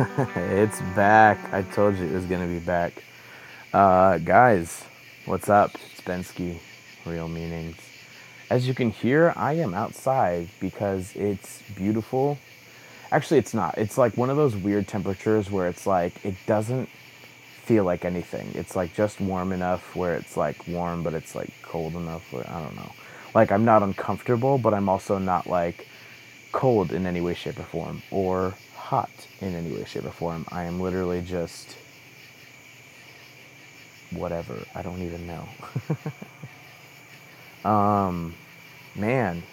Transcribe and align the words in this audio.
it's 0.34 0.80
back. 0.96 1.52
I 1.52 1.60
told 1.60 1.98
you 1.98 2.06
it 2.06 2.12
was 2.12 2.24
gonna 2.24 2.46
be 2.46 2.58
back. 2.58 3.04
Uh, 3.74 4.16
guys, 4.16 4.82
what's 5.26 5.50
up? 5.50 5.74
It's 5.74 6.00
Benski, 6.00 6.58
Real 7.04 7.28
Meanings. 7.28 7.76
As 8.48 8.66
you 8.66 8.72
can 8.72 8.90
hear, 8.90 9.34
I 9.36 9.54
am 9.54 9.74
outside 9.74 10.48
because 10.58 11.14
it's 11.14 11.60
beautiful. 11.76 12.38
Actually, 13.12 13.40
it's 13.40 13.52
not. 13.52 13.76
It's 13.76 13.98
like 13.98 14.16
one 14.16 14.30
of 14.30 14.38
those 14.38 14.56
weird 14.56 14.88
temperatures 14.88 15.50
where 15.50 15.68
it's 15.68 15.86
like 15.86 16.24
it 16.24 16.34
doesn't 16.46 16.88
feel 17.64 17.84
like 17.84 18.06
anything. 18.06 18.48
It's 18.54 18.74
like 18.74 18.94
just 18.94 19.20
warm 19.20 19.52
enough 19.52 19.94
where 19.94 20.14
it's 20.14 20.34
like 20.34 20.66
warm, 20.66 21.02
but 21.02 21.12
it's 21.12 21.34
like 21.34 21.50
cold 21.60 21.94
enough 21.94 22.32
where 22.32 22.48
I 22.48 22.62
don't 22.62 22.76
know. 22.76 22.90
Like 23.34 23.52
I'm 23.52 23.66
not 23.66 23.82
uncomfortable, 23.82 24.56
but 24.56 24.72
I'm 24.72 24.88
also 24.88 25.18
not 25.18 25.46
like 25.46 25.86
cold 26.52 26.90
in 26.92 27.06
any 27.06 27.20
way, 27.20 27.34
shape, 27.34 27.58
or 27.60 27.64
form, 27.64 28.02
or 28.10 28.54
hot 28.90 29.28
in 29.40 29.54
any 29.54 29.70
way, 29.70 29.84
shape, 29.84 30.04
or 30.04 30.10
form. 30.10 30.44
I 30.48 30.64
am 30.64 30.80
literally 30.80 31.22
just 31.22 31.76
whatever. 34.10 34.58
I 34.74 34.82
don't 34.82 35.00
even 35.02 35.28
know. 35.28 35.48
um, 37.70 38.34
man, 38.96 39.44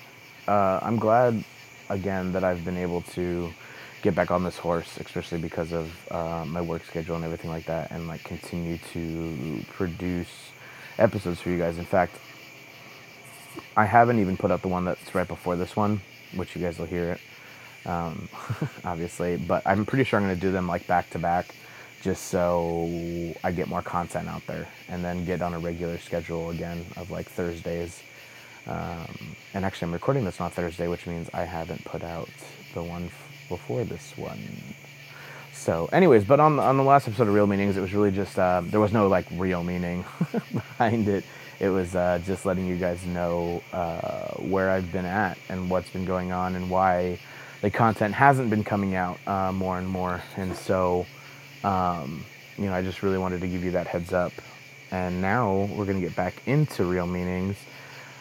uh, 0.48 0.80
I'm 0.82 0.98
glad 0.98 1.44
again 1.88 2.32
that 2.32 2.44
I've 2.44 2.66
been 2.66 2.78
able 2.78 3.02
to 3.14 3.54
get 4.02 4.16
back 4.16 4.32
on 4.32 4.44
this 4.44 4.58
horse, 4.58 4.98
especially 4.98 5.38
because 5.38 5.72
of 5.72 5.92
uh, 6.12 6.44
my 6.48 6.62
work 6.62 6.84
schedule 6.84 7.16
and 7.16 7.24
everything 7.24 7.52
like 7.52 7.68
that, 7.68 7.92
and 7.92 8.08
like 8.08 8.24
continue 8.24 8.80
to 8.94 9.64
produce 9.70 10.50
episodes 10.98 11.40
for 11.42 11.52
you 11.52 11.60
guys. 11.60 11.78
In 11.78 11.86
fact, 11.86 12.16
I 13.76 13.86
haven't 13.86 14.18
even 14.18 14.36
put 14.36 14.50
out 14.50 14.64
the 14.64 14.68
one 14.68 14.86
that's 14.86 15.14
right 15.14 15.28
before 15.28 15.56
this 15.56 15.76
one, 15.76 16.02
which 16.36 16.56
you 16.56 16.62
guys 16.64 16.80
will 16.80 16.88
hear 16.88 17.12
it, 17.12 17.20
um, 17.86 18.30
obviously. 18.86 19.38
But 19.38 19.64
I'm 19.66 19.86
pretty 19.86 20.04
sure 20.04 20.20
I'm 20.20 20.26
going 20.26 20.36
to 20.36 20.42
do 20.42 20.52
them 20.52 20.68
like 20.68 20.88
back 20.88 21.10
to 21.12 21.20
back, 21.20 21.56
just 22.02 22.26
so 22.26 22.90
I 23.44 23.52
get 23.52 23.68
more 23.68 23.82
content 23.82 24.28
out 24.28 24.46
there, 24.48 24.68
and 24.90 25.04
then 25.04 25.26
get 25.26 25.42
on 25.42 25.54
a 25.54 25.60
regular 25.60 25.98
schedule 25.98 26.50
again 26.52 26.86
of 26.96 27.12
like 27.12 27.28
Thursdays. 27.28 28.02
Um, 28.68 29.36
and 29.54 29.64
actually, 29.64 29.88
I'm 29.88 29.94
recording 29.94 30.26
this 30.26 30.42
on 30.42 30.52
Thursday, 30.52 30.88
which 30.88 31.08
means 31.08 31.30
I 31.34 31.44
haven't 31.44 31.84
put 31.86 32.04
out 32.04 32.30
the 32.74 32.84
one 32.84 33.06
f- 33.06 33.50
before 33.50 33.84
this 33.86 34.14
one. 34.18 34.40
So, 35.54 35.90
anyways, 35.92 36.24
but 36.26 36.40
on 36.40 36.60
on 36.60 36.78
the 36.78 36.84
last 36.84 37.08
episode 37.08 37.28
of 37.28 37.34
Real 37.34 37.48
Meanings, 37.48 37.78
it 37.78 37.82
was 37.82 37.94
really 37.94 38.12
just 38.12 38.38
uh, 38.38 38.62
there 38.66 38.80
was 38.80 38.94
no 38.94 39.08
like 39.08 39.26
real 39.34 39.64
meaning 39.64 40.06
behind 40.54 41.08
it. 41.08 41.24
It 41.60 41.70
was 41.70 41.96
uh, 41.96 42.20
just 42.26 42.46
letting 42.46 42.68
you 42.68 42.78
guys 42.78 43.06
know 43.06 43.64
uh, 43.74 44.34
where 44.36 44.70
I've 44.70 44.92
been 44.92 45.06
at 45.06 45.38
and 45.50 45.70
what's 45.70 45.90
been 45.90 46.06
going 46.06 46.32
on 46.32 46.56
and 46.56 46.70
why 46.70 47.20
the 47.62 47.70
content 47.70 48.14
hasn't 48.14 48.50
been 48.50 48.64
coming 48.64 48.96
out 48.96 49.20
uh, 49.28 49.52
more 49.52 49.78
and 49.78 49.88
more. 49.88 50.22
And 50.36 50.56
so, 50.56 51.06
um, 51.64 52.24
you 52.58 52.66
know, 52.66 52.74
I 52.74 52.82
just 52.82 53.04
really 53.04 53.18
wanted 53.18 53.42
to 53.42 53.48
give 53.48 53.64
you 53.64 53.72
that 53.72 53.88
heads 53.88 54.14
up. 54.14 54.34
And 54.92 55.22
now 55.22 55.70
we're 55.72 55.86
gonna 55.86 56.00
get 56.00 56.16
back 56.16 56.42
into 56.46 56.86
Real 56.86 57.08
Meanings. 57.08 57.58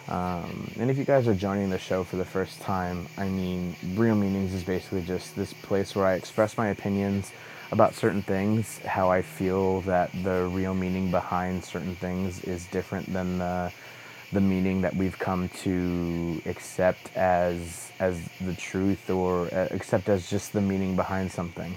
Um, 0.08 0.70
and 0.78 0.90
if 0.90 0.98
you 0.98 1.04
guys 1.04 1.26
are 1.26 1.34
joining 1.34 1.68
the 1.68 1.78
show 1.78 2.04
for 2.04 2.16
the 2.16 2.24
first 2.24 2.60
time, 2.60 3.06
I 3.18 3.28
mean, 3.28 3.74
Real 3.94 4.14
Meanings 4.14 4.54
is 4.54 4.62
basically 4.62 5.02
just 5.02 5.34
this 5.36 5.52
place 5.52 5.94
where 5.94 6.06
I 6.06 6.14
express 6.14 6.56
my 6.56 6.68
opinions 6.68 7.32
about 7.72 7.94
certain 7.94 8.22
things, 8.22 8.78
how 8.78 9.10
I 9.10 9.22
feel 9.22 9.80
that 9.82 10.10
the 10.22 10.48
real 10.52 10.74
meaning 10.74 11.10
behind 11.10 11.64
certain 11.64 11.96
things 11.96 12.44
is 12.44 12.66
different 12.66 13.12
than 13.12 13.38
the 13.38 13.72
the 14.32 14.40
meaning 14.40 14.80
that 14.82 14.94
we've 14.96 15.18
come 15.18 15.48
to 15.62 16.40
accept 16.46 17.16
as 17.16 17.90
as 17.98 18.20
the 18.40 18.54
truth 18.54 19.08
or 19.10 19.46
uh, 19.54 19.68
accept 19.70 20.08
as 20.08 20.28
just 20.28 20.52
the 20.52 20.60
meaning 20.60 20.96
behind 20.96 21.30
something. 21.30 21.76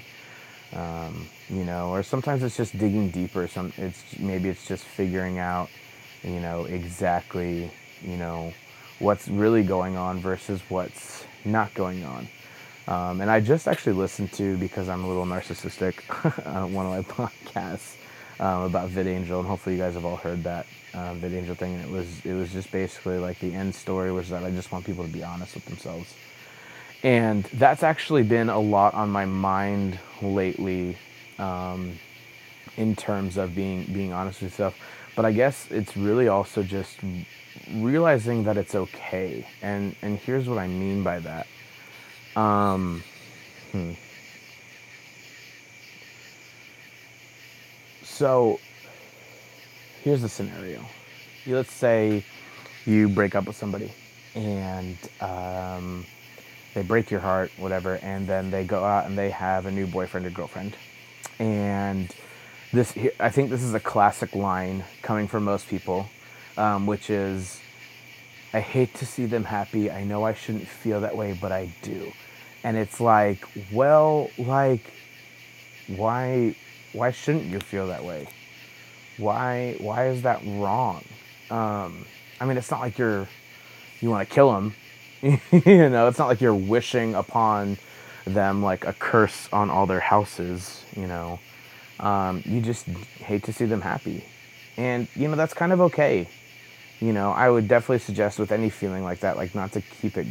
Um, 0.74 1.28
you 1.50 1.64
know, 1.64 1.90
or 1.90 2.04
sometimes 2.04 2.44
it's 2.44 2.58
just 2.58 2.78
digging 2.78 3.10
deeper. 3.10 3.48
Some 3.48 3.74
it's 3.78 4.04
maybe 4.20 4.50
it's 4.50 4.68
just 4.68 4.84
figuring 4.84 5.40
out, 5.40 5.70
you 6.24 6.40
know, 6.40 6.66
exactly 6.66 7.72
you 8.02 8.18
know, 8.18 8.54
what's 9.00 9.28
really 9.28 9.64
going 9.64 9.98
on 9.98 10.20
versus 10.20 10.62
what's 10.70 11.26
not 11.46 11.74
going 11.74 12.04
on. 12.04 12.28
Um, 12.88 13.22
and 13.22 13.30
I 13.30 13.40
just 13.40 13.68
actually 13.68 13.94
listened 13.94 14.32
to, 14.34 14.58
because 14.58 14.90
I'm 14.90 15.04
a 15.04 15.08
little 15.08 15.26
narcissistic, 15.26 15.96
uh, 16.46 16.68
one 16.68 16.86
of 16.86 16.92
my 16.92 17.28
podcasts 17.28 17.96
um, 18.40 18.64
about 18.64 18.90
VidAngel, 18.90 19.40
and 19.40 19.48
hopefully 19.48 19.76
you 19.76 19.82
guys 19.82 19.94
have 19.96 20.06
all 20.06 20.16
heard 20.16 20.44
that 20.44 20.66
uh, 20.94 21.14
VidAngel 21.14 21.58
thing. 21.58 21.76
And 21.76 21.84
it 21.84 21.90
was 21.90 22.26
it 22.26 22.34
was 22.34 22.52
just 22.52 22.72
basically 22.72 23.18
like 23.18 23.40
the 23.40 23.54
end 23.54 23.74
story 23.76 24.12
was 24.12 24.30
that 24.30 24.44
I 24.44 24.52
just 24.52 24.72
want 24.72 24.86
people 24.86 25.04
to 25.04 25.12
be 25.12 25.24
honest 25.24 25.56
with 25.56 25.66
themselves, 25.66 26.14
and 27.04 27.44
that's 27.54 27.84
actually 27.84 28.24
been 28.24 28.50
a 28.50 28.60
lot 28.60 28.94
on 28.94 29.10
my 29.10 29.26
mind 29.26 30.00
lately, 30.22 30.98
um, 31.38 32.00
in 32.78 32.96
terms 32.96 33.38
of 33.38 33.56
being 33.56 33.86
being 33.86 34.14
honest 34.14 34.42
with 34.42 34.52
yourself. 34.52 34.76
But 35.16 35.26
I 35.26 35.32
guess 35.32 35.68
it's 35.70 35.98
really 35.98 36.30
also 36.30 36.64
just 36.64 37.00
realizing 37.74 38.44
that 38.46 38.58
it's 38.58 38.76
okay. 38.76 39.46
And 39.62 39.96
and 40.02 40.18
here's 40.18 40.48
what 40.48 40.58
I 40.58 40.68
mean 40.68 41.04
by 41.04 41.20
that. 41.20 41.48
Um, 42.36 43.04
hmm. 43.72 43.94
So 48.20 48.60
here's 50.04 50.22
the 50.22 50.28
scenario. 50.28 50.84
Let's 51.48 51.72
say 51.72 52.26
you 52.86 53.08
break 53.08 53.34
up 53.34 53.48
with 53.48 53.56
somebody 53.56 53.94
and 54.36 54.98
um, 55.22 56.06
they 56.74 56.82
break 56.82 57.10
your 57.10 57.22
heart, 57.22 57.50
whatever, 57.56 57.96
and 58.02 58.28
then 58.28 58.52
they 58.52 58.66
go 58.66 58.84
out 58.84 59.06
and 59.06 59.18
they 59.18 59.30
have 59.30 59.68
a 59.68 59.72
new 59.72 59.88
boyfriend 59.88 60.26
or 60.26 60.32
girlfriend. 60.32 60.76
And 61.40 62.14
this, 62.74 62.94
I 63.22 63.30
think 63.30 63.52
this 63.52 63.64
is 63.64 63.74
a 63.74 63.80
classic 63.80 64.36
line 64.36 64.84
coming 65.02 65.30
from 65.30 65.46
most 65.46 65.70
people 65.70 66.10
um, 66.58 66.86
which 66.86 67.10
is 67.10 67.62
I 68.54 68.60
hate 68.60 68.94
to 68.96 69.06
see 69.06 69.28
them 69.28 69.46
happy. 69.46 69.90
I 69.90 70.04
know 70.04 70.26
I 70.26 70.34
shouldn't 70.34 70.68
feel 70.68 71.00
that 71.00 71.16
way, 71.16 71.38
but 71.40 71.54
I 71.54 71.70
do. 71.84 72.12
And 72.66 72.76
it's 72.76 73.00
like, 73.00 73.46
well, 73.72 74.30
like 74.38 74.92
why 75.88 76.58
why 76.94 77.12
shouldn't 77.12 77.46
you 77.46 77.60
feel 77.60 77.88
that 77.88 78.04
way? 78.04 78.28
Why 79.18 79.76
why 79.80 80.08
is 80.08 80.22
that 80.24 80.42
wrong? 80.46 81.04
Um, 81.50 82.06
I 82.40 82.46
mean, 82.46 82.58
it's 82.58 82.72
not 82.72 82.80
like 82.80 82.98
you're 82.98 83.28
you 84.02 84.10
want 84.10 84.28
to 84.28 84.34
kill 84.34 84.54
them. 84.54 84.76
you 85.22 85.90
know, 85.90 86.08
it's 86.08 86.18
not 86.18 86.28
like 86.28 86.42
you're 86.42 86.56
wishing 86.56 87.16
upon 87.16 87.78
them 88.26 88.64
like 88.64 88.86
a 88.86 88.94
curse 88.94 89.50
on 89.52 89.70
all 89.70 89.86
their 89.86 90.00
houses, 90.00 90.84
you 90.96 91.08
know. 91.08 91.40
Um, 92.00 92.42
you 92.46 92.62
just 92.62 92.86
hate 92.88 93.44
to 93.44 93.54
see 93.54 93.66
them 93.66 93.82
happy. 93.82 94.24
And 94.78 95.08
you 95.16 95.28
know, 95.28 95.36
that's 95.36 95.54
kind 95.54 95.74
of 95.74 95.82
okay 95.82 96.30
you 97.00 97.14
know, 97.14 97.32
I 97.32 97.50
would 97.50 97.68
definitely 97.68 98.00
suggest 98.00 98.40
with 98.40 98.52
any 98.52 98.70
feeling 98.70 99.04
like 99.04 99.22
that, 99.22 99.38
like 99.38 99.56
not 99.56 99.72
to 99.74 99.82
keep 99.82 100.18
it, 100.18 100.28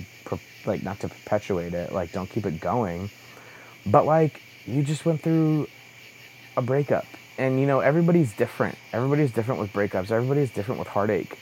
like 0.67 0.83
not 0.83 1.01
to 1.01 1.09
perpetuate 1.09 1.73
it, 1.73 1.93
like 1.93 2.13
don't 2.13 2.29
keep 2.29 2.45
it 2.45 2.61
going. 2.61 3.11
But 3.87 4.05
like 4.05 4.43
you 4.67 4.83
just 4.83 5.07
went 5.07 5.23
through 5.23 5.69
a 6.59 6.63
breakup, 6.63 7.07
and 7.39 7.61
you 7.61 7.67
know 7.67 7.81
everybody's 7.81 8.35
different. 8.35 8.77
Everybody's 8.93 9.33
different 9.33 9.61
with 9.61 9.73
breakups. 9.73 10.11
Everybody's 10.11 10.51
different 10.51 10.81
with 10.81 10.89
heartache, 10.89 11.39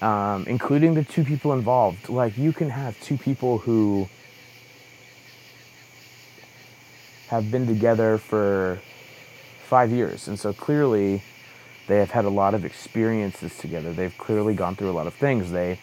um, 0.00 0.46
including 0.46 0.94
the 0.94 1.04
two 1.04 1.24
people 1.24 1.52
involved. 1.52 2.08
Like 2.08 2.38
you 2.38 2.52
can 2.52 2.70
have 2.70 2.98
two 3.02 3.18
people 3.18 3.58
who 3.58 4.08
have 7.28 7.50
been 7.50 7.66
together 7.66 8.18
for 8.18 8.80
five 9.68 9.90
years, 9.90 10.28
and 10.28 10.38
so 10.38 10.52
clearly 10.52 11.22
they 11.88 11.98
have 11.98 12.12
had 12.12 12.24
a 12.24 12.30
lot 12.30 12.54
of 12.54 12.64
experiences 12.64 13.56
together. 13.58 13.92
They've 13.92 14.16
clearly 14.18 14.54
gone 14.54 14.76
through 14.76 14.90
a 14.90 14.96
lot 15.00 15.08
of 15.08 15.14
things. 15.14 15.50
They, 15.50 15.80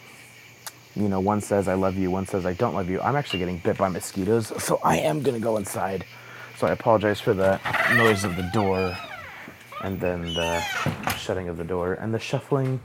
you 0.96 1.10
know, 1.10 1.20
one 1.20 1.42
says 1.42 1.68
I 1.68 1.76
love 1.76 1.98
you, 1.98 2.10
one 2.12 2.26
says 2.26 2.46
I 2.46 2.54
don't 2.54 2.76
love 2.76 2.90
you. 2.90 3.02
I'm 3.02 3.18
actually 3.18 3.40
getting 3.40 3.58
bit 3.60 3.78
by 3.78 3.90
mosquitoes, 3.90 4.48
so 4.64 4.80
I 4.84 4.98
am 5.00 5.22
gonna 5.22 5.40
go 5.40 5.58
inside. 5.58 6.06
So 6.58 6.66
I 6.66 6.72
apologize 6.72 7.20
for 7.20 7.36
the 7.36 7.60
noise 7.98 8.24
of 8.24 8.36
the 8.36 8.50
door 8.52 8.98
and 9.84 10.00
then 10.00 10.34
the 10.34 10.60
shutting 11.16 11.50
of 11.50 11.58
the 11.58 11.64
door 11.64 11.94
and 11.94 12.12
the 12.12 12.18
shuffling 12.18 12.80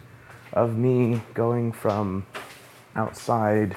of 0.53 0.77
me 0.77 1.23
going 1.33 1.73
from 1.73 2.27
outside 2.95 3.75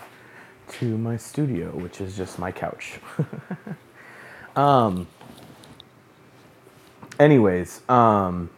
to 0.67 0.97
my 0.97 1.15
studio, 1.15 1.69
which 1.69 2.01
is 2.01 2.17
just 2.17 2.37
my 2.37 2.51
couch. 2.51 2.99
um 4.57 5.07
anyways, 7.17 7.81
um 7.87 8.49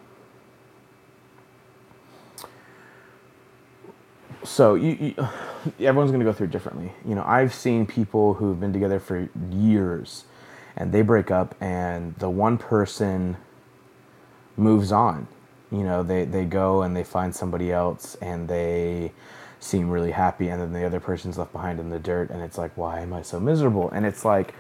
so 4.43 4.73
you, 4.73 4.97
you 4.99 5.27
everyone's 5.85 6.09
going 6.09 6.19
to 6.19 6.25
go 6.25 6.33
through 6.33 6.47
differently. 6.47 6.93
You 7.05 7.13
know, 7.13 7.23
I've 7.23 7.53
seen 7.53 7.85
people 7.85 8.33
who've 8.33 8.59
been 8.59 8.73
together 8.73 8.99
for 8.99 9.29
years 9.51 10.23
and 10.77 10.91
they 10.91 11.01
break 11.01 11.31
up 11.31 11.55
and 11.59 12.15
the 12.15 12.29
one 12.29 12.57
person 12.57 13.37
moves 14.55 14.91
on. 14.91 15.27
You 15.71 15.83
know, 15.83 16.01
they, 16.03 16.23
they 16.23 16.45
go 16.45 16.83
and 16.83 16.95
they 16.95 17.03
find 17.03 17.35
somebody 17.35 17.71
else 17.71 18.15
and 18.21 18.47
they 18.47 19.11
seem 19.59 19.89
really 19.89 20.11
happy 20.11 20.49
and 20.49 20.61
then 20.61 20.71
the 20.71 20.85
other 20.85 20.99
person's 20.99 21.37
left 21.37 21.51
behind 21.51 21.79
in 21.79 21.89
the 21.89 21.99
dirt 21.99 22.29
and 22.29 22.41
it's 22.41 22.57
like, 22.57 22.71
why 22.77 23.01
am 23.01 23.11
I 23.11 23.21
so 23.21 23.39
miserable? 23.39 23.89
And 23.89 24.05
it's 24.05 24.23
like, 24.23 24.53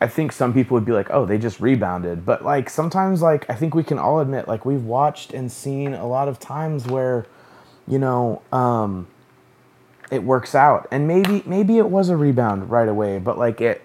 I 0.00 0.06
think 0.06 0.32
some 0.32 0.52
people 0.52 0.74
would 0.74 0.84
be 0.84 0.92
like, 0.92 1.08
"Oh, 1.10 1.24
they 1.24 1.38
just 1.38 1.60
rebounded." 1.60 2.26
But 2.26 2.44
like 2.44 2.68
sometimes 2.68 3.22
like 3.22 3.48
I 3.48 3.54
think 3.54 3.74
we 3.74 3.82
can 3.82 3.98
all 3.98 4.20
admit 4.20 4.48
like 4.48 4.66
we've 4.66 4.84
watched 4.84 5.32
and 5.32 5.50
seen 5.50 5.94
a 5.94 6.06
lot 6.06 6.28
of 6.28 6.38
times 6.38 6.86
where 6.86 7.26
you 7.86 7.98
know, 7.98 8.42
um 8.52 9.06
it 10.10 10.22
works 10.22 10.54
out. 10.54 10.86
And 10.90 11.08
maybe 11.08 11.42
maybe 11.46 11.78
it 11.78 11.88
was 11.88 12.10
a 12.10 12.16
rebound 12.16 12.70
right 12.70 12.88
away, 12.88 13.18
but 13.18 13.38
like 13.38 13.60
it 13.62 13.80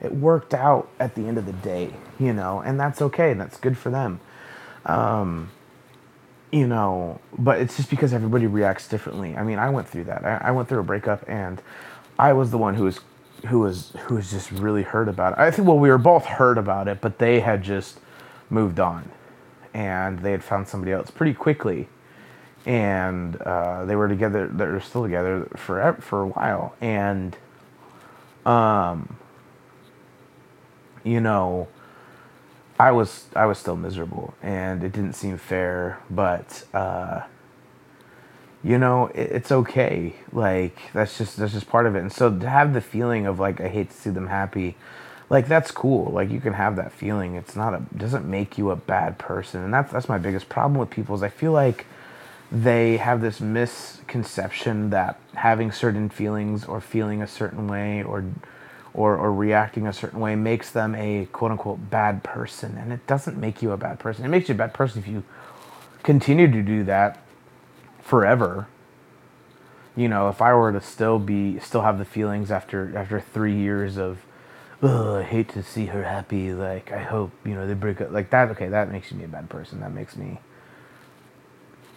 it 0.00 0.14
worked 0.14 0.54
out 0.54 0.88
at 1.00 1.14
the 1.14 1.26
end 1.26 1.38
of 1.38 1.46
the 1.46 1.52
day, 1.52 1.92
you 2.18 2.32
know, 2.32 2.60
and 2.60 2.78
that's 2.78 3.02
okay. 3.02 3.34
That's 3.34 3.58
good 3.58 3.78
for 3.78 3.90
them. 3.90 4.20
Um 4.84 5.50
you 6.52 6.66
know, 6.66 7.20
but 7.36 7.60
it's 7.60 7.76
just 7.76 7.90
because 7.90 8.12
everybody 8.14 8.46
reacts 8.46 8.88
differently. 8.88 9.36
I 9.36 9.42
mean, 9.42 9.58
I 9.58 9.68
went 9.70 9.88
through 9.88 10.04
that. 10.04 10.24
I, 10.24 10.48
I 10.48 10.50
went 10.52 10.68
through 10.68 10.80
a 10.80 10.84
breakup 10.84 11.24
and 11.28 11.60
I 12.18 12.32
was 12.32 12.50
the 12.50 12.58
one 12.58 12.74
who 12.74 12.84
was 12.84 13.00
who 13.48 13.60
was 13.60 13.92
who 14.06 14.14
was 14.16 14.30
just 14.30 14.50
really 14.52 14.82
hurt 14.82 15.08
about 15.08 15.34
it. 15.34 15.38
I 15.38 15.50
think 15.50 15.68
well 15.68 15.78
we 15.78 15.90
were 15.90 15.98
both 15.98 16.24
hurt 16.26 16.58
about 16.58 16.88
it, 16.88 17.00
but 17.00 17.18
they 17.18 17.40
had 17.40 17.62
just 17.62 18.00
moved 18.50 18.80
on 18.80 19.10
and 19.74 20.20
they 20.20 20.30
had 20.30 20.44
found 20.44 20.68
somebody 20.68 20.92
else 20.92 21.10
pretty 21.10 21.34
quickly 21.34 21.88
and 22.66 23.36
uh, 23.42 23.84
they 23.84 23.96
were 23.96 24.08
together. 24.08 24.48
They 24.48 24.66
were 24.66 24.80
still 24.80 25.04
together 25.04 25.48
for 25.56 25.96
for 26.00 26.22
a 26.22 26.26
while, 26.26 26.74
and 26.80 27.36
um, 28.44 29.16
you 31.06 31.20
know, 31.20 31.68
I 32.78 32.90
was 32.92 33.26
I 33.34 33.46
was 33.46 33.58
still 33.58 33.76
miserable, 33.76 34.34
and 34.42 34.82
it 34.82 34.92
didn't 34.92 35.14
seem 35.14 35.38
fair, 35.38 36.02
but. 36.10 36.64
Uh, 36.74 37.22
you 38.64 38.78
know, 38.78 39.06
it, 39.14 39.30
it's 39.30 39.52
okay. 39.52 40.14
Like 40.32 40.76
that's 40.92 41.16
just 41.18 41.36
that's 41.36 41.52
just 41.52 41.68
part 41.68 41.86
of 41.86 41.94
it. 41.94 42.00
And 42.00 42.12
so 42.12 42.36
to 42.36 42.48
have 42.48 42.74
the 42.74 42.80
feeling 42.80 43.24
of 43.26 43.38
like 43.38 43.60
I 43.60 43.68
hate 43.68 43.90
to 43.90 43.96
see 43.96 44.10
them 44.10 44.26
happy, 44.26 44.76
like 45.30 45.46
that's 45.46 45.70
cool. 45.70 46.10
Like 46.10 46.30
you 46.30 46.40
can 46.40 46.54
have 46.54 46.74
that 46.76 46.92
feeling. 46.92 47.36
It's 47.36 47.54
not 47.54 47.74
a 47.74 47.82
doesn't 47.96 48.28
make 48.28 48.58
you 48.58 48.70
a 48.72 48.76
bad 48.76 49.18
person. 49.18 49.62
And 49.62 49.72
that's 49.72 49.92
that's 49.92 50.08
my 50.08 50.18
biggest 50.18 50.48
problem 50.48 50.80
with 50.80 50.90
people 50.90 51.14
is 51.14 51.22
I 51.22 51.28
feel 51.28 51.52
like 51.52 51.86
they 52.50 52.96
have 52.96 53.20
this 53.20 53.40
misconception 53.40 54.90
that 54.90 55.20
having 55.34 55.70
certain 55.70 56.08
feelings 56.08 56.64
or 56.64 56.80
feeling 56.80 57.22
a 57.22 57.28
certain 57.28 57.68
way 57.68 58.02
or 58.02 58.24
or, 58.96 59.16
or 59.16 59.32
reacting 59.32 59.86
a 59.86 59.92
certain 59.92 60.18
way 60.18 60.34
makes 60.34 60.70
them 60.70 60.94
a 60.94 61.28
quote 61.30 61.50
unquote 61.52 61.90
bad 61.90 62.24
person. 62.24 62.78
And 62.78 62.92
it 62.92 63.06
doesn't 63.06 63.36
make 63.36 63.60
you 63.60 63.70
a 63.72 63.76
bad 63.76 63.98
person. 63.98 64.24
It 64.24 64.28
makes 64.28 64.48
you 64.48 64.54
a 64.54 64.58
bad 64.58 64.72
person 64.72 65.00
if 65.00 65.06
you 65.06 65.22
continue 66.02 66.50
to 66.50 66.62
do 66.62 66.82
that 66.84 67.22
forever. 68.00 68.66
You 69.94 70.08
know 70.08 70.28
if 70.28 70.42
i 70.42 70.52
were 70.52 70.72
to 70.72 70.80
still 70.80 71.18
be 71.18 71.58
still 71.58 71.82
have 71.82 71.98
the 71.98 72.04
feelings 72.04 72.50
after 72.50 72.96
after 72.96 73.18
three 73.20 73.56
years 73.56 73.96
of 73.96 74.18
oh 74.82 75.16
i 75.16 75.22
hate 75.22 75.48
to 75.50 75.62
see 75.62 75.86
her 75.86 76.04
happy. 76.04 76.52
Like 76.52 76.92
i 76.92 77.02
hope 77.02 77.32
you 77.44 77.54
know 77.54 77.66
they 77.66 77.74
break 77.74 78.00
up 78.00 78.12
like 78.12 78.30
that 78.30 78.50
okay 78.50 78.68
that 78.68 78.90
makes 78.90 79.12
me 79.12 79.24
a 79.24 79.28
bad 79.28 79.48
person. 79.50 79.80
That 79.80 79.92
makes 79.92 80.16
me 80.16 80.38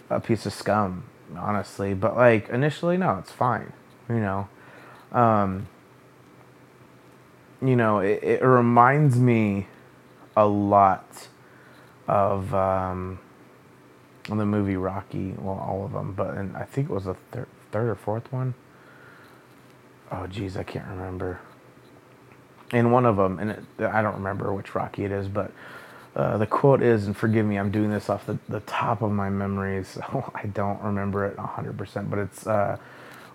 a 0.10 0.20
piece 0.20 0.46
of 0.46 0.54
scum, 0.54 1.04
honestly. 1.38 1.94
But 1.94 2.16
like 2.16 2.50
initially, 2.50 2.98
no, 2.98 3.18
it's 3.20 3.32
fine. 3.32 3.72
You 4.10 4.20
know, 4.20 4.50
um, 5.12 5.68
you 7.62 7.76
know, 7.76 8.00
it, 8.00 8.24
it 8.24 8.44
reminds 8.44 9.18
me 9.18 9.68
a 10.38 10.46
lot 10.46 11.28
of 12.08 12.54
um, 12.54 13.20
the 14.28 14.46
movie 14.46 14.78
Rocky. 14.78 15.34
Well, 15.38 15.58
all 15.60 15.86
of 15.86 15.94
them, 15.94 16.14
but 16.14 16.36
and 16.36 16.56
I 16.58 16.64
think 16.64 16.90
it 16.90 16.94
was 16.94 17.06
the 17.06 17.16
thir- 17.32 17.48
third 17.72 17.90
or 17.90 17.96
fourth 17.96 18.32
one. 18.32 18.54
Oh, 20.12 20.28
geez, 20.28 20.58
I 20.58 20.64
can't 20.64 20.88
remember. 20.88 21.40
In 22.72 22.92
one 22.92 23.06
of 23.06 23.18
them, 23.18 23.40
and 23.40 23.52
it, 23.52 23.64
I 23.82 24.02
don't 24.02 24.16
remember 24.16 24.54
which 24.54 24.76
Rocky 24.76 25.06
it 25.06 25.12
is, 25.12 25.28
but 25.28 25.52
uh, 26.16 26.38
the 26.38 26.48
quote 26.48 26.82
is, 26.82 27.08
and 27.08 27.18
forgive 27.18 27.46
me, 27.46 27.58
I'm 27.58 27.72
doing 27.72 27.92
this 27.92 28.10
off 28.10 28.26
the, 28.26 28.38
the 28.50 28.60
top 28.62 29.02
of 29.02 29.12
my 29.12 29.30
memories, 29.30 29.88
so 29.96 30.32
I 30.36 30.48
don't 30.48 30.82
remember 30.82 31.26
it 31.26 31.38
100%, 31.38 32.10
but 32.10 32.20
it's 32.20 32.48
uh, 32.48 32.78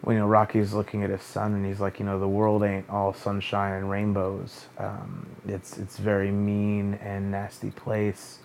you 0.06 0.14
know 0.14 0.26
Rocky's 0.26 0.72
looking 0.74 1.02
at 1.02 1.10
his 1.10 1.22
son 1.22 1.54
and 1.54 1.64
he's 1.64 1.80
like, 1.80 1.98
you 1.98 2.06
know, 2.06 2.18
the 2.18 2.28
world 2.28 2.62
ain't 2.62 2.88
all 2.90 3.14
sunshine 3.14 3.74
and 3.74 3.90
rainbows. 3.90 4.66
Um, 4.78 5.26
it's 5.46 5.78
it's 5.78 5.98
very 5.98 6.30
mean 6.30 6.94
and 6.94 7.30
nasty 7.30 7.70
place, 7.70 8.38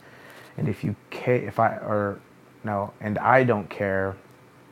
and 0.58 0.68
if 0.68 0.84
you 0.84 0.96
care, 1.10 1.36
if 1.48 1.60
I 1.60 1.76
or 1.78 2.20
no, 2.64 2.94
and 3.02 3.18
I 3.18 3.44
don't 3.44 3.70
care 3.70 4.16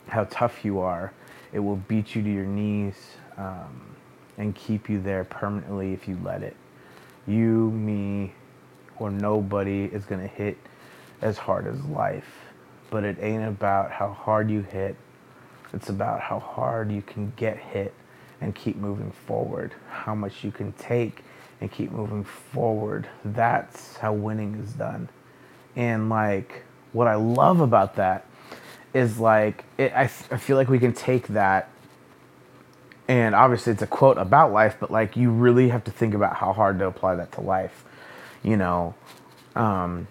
how 0.08 0.24
tough 0.24 0.64
you 0.64 0.78
are, 0.80 1.12
it 1.52 1.58
will 1.58 1.76
beat 1.76 2.14
you 2.14 2.22
to 2.22 2.30
your 2.30 2.44
knees 2.46 2.96
um, 3.36 3.96
and 4.36 4.54
keep 4.54 4.88
you 4.88 5.00
there 5.00 5.24
permanently 5.24 5.92
if 5.92 6.08
you 6.08 6.18
let 6.22 6.42
it. 6.42 6.56
You, 7.26 7.70
me, 7.70 8.32
or 8.98 9.10
nobody 9.10 9.84
is 9.84 10.04
to 10.20 10.26
hit 10.26 10.56
as 11.20 11.38
hard 11.38 11.66
as 11.66 11.82
life. 11.84 12.28
But 12.90 13.04
it 13.04 13.18
ain't 13.20 13.44
about 13.44 13.90
how 13.90 14.12
hard 14.12 14.50
you 14.50 14.62
hit, 14.62 14.96
it's 15.72 15.88
about 15.88 16.20
how 16.20 16.38
hard 16.38 16.90
you 16.90 17.02
can 17.02 17.32
get 17.36 17.56
hit 17.56 17.94
and 18.40 18.54
keep 18.54 18.76
moving 18.76 19.10
forward, 19.10 19.74
how 19.90 20.14
much 20.14 20.44
you 20.44 20.50
can 20.50 20.72
take 20.72 21.22
and 21.60 21.70
keep 21.70 21.90
moving 21.90 22.24
forward. 22.24 23.08
That's 23.24 23.96
how 23.96 24.12
winning 24.12 24.54
is 24.56 24.72
done. 24.72 25.08
And 25.76 26.08
like, 26.08 26.64
what 26.92 27.08
I 27.08 27.16
love 27.16 27.60
about 27.60 27.96
that 27.96 28.24
is 28.94 29.18
like, 29.18 29.64
it, 29.76 29.92
I, 29.92 30.02
I 30.04 30.36
feel 30.36 30.56
like 30.56 30.68
we 30.68 30.78
can 30.78 30.92
take 30.92 31.28
that 31.28 31.70
and 33.06 33.34
obviously 33.34 33.72
it's 33.72 33.80
a 33.80 33.86
quote 33.86 34.18
about 34.18 34.52
life, 34.52 34.76
but 34.78 34.90
like 34.90 35.16
you 35.16 35.30
really 35.30 35.70
have 35.70 35.82
to 35.84 35.90
think 35.90 36.14
about 36.14 36.36
how 36.36 36.52
hard 36.52 36.78
to 36.78 36.86
apply 36.86 37.14
that 37.16 37.32
to 37.32 37.40
life 37.40 37.84
you 38.42 38.56
know, 38.56 38.94
um, 39.56 40.06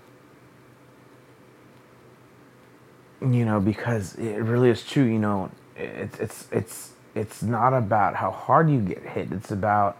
you 3.33 3.45
know, 3.45 3.59
because 3.59 4.15
it 4.15 4.37
really 4.37 4.69
is 4.69 4.83
true. 4.83 5.03
You 5.03 5.19
know, 5.19 5.51
it's 5.75 6.19
it's 6.19 6.47
it's 6.51 6.91
it's 7.15 7.41
not 7.41 7.73
about 7.73 8.15
how 8.15 8.31
hard 8.31 8.69
you 8.69 8.79
get 8.81 9.03
hit. 9.03 9.31
It's 9.31 9.51
about 9.51 9.97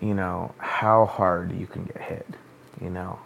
you 0.00 0.14
know 0.14 0.54
how 0.58 1.06
hard 1.06 1.58
you 1.58 1.66
can 1.66 1.84
get 1.84 2.00
hit. 2.00 2.26
You 2.80 2.90
know. 2.90 3.18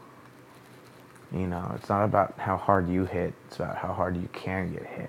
You 1.32 1.46
know, 1.46 1.72
it's 1.76 1.88
not 1.88 2.04
about 2.04 2.34
how 2.36 2.58
hard 2.58 2.90
you 2.90 3.06
hit. 3.06 3.32
It's 3.46 3.56
about 3.56 3.76
how 3.76 3.94
hard 3.94 4.16
you 4.16 4.28
can 4.34 4.70
get 4.72 4.84
hit. 4.84 5.08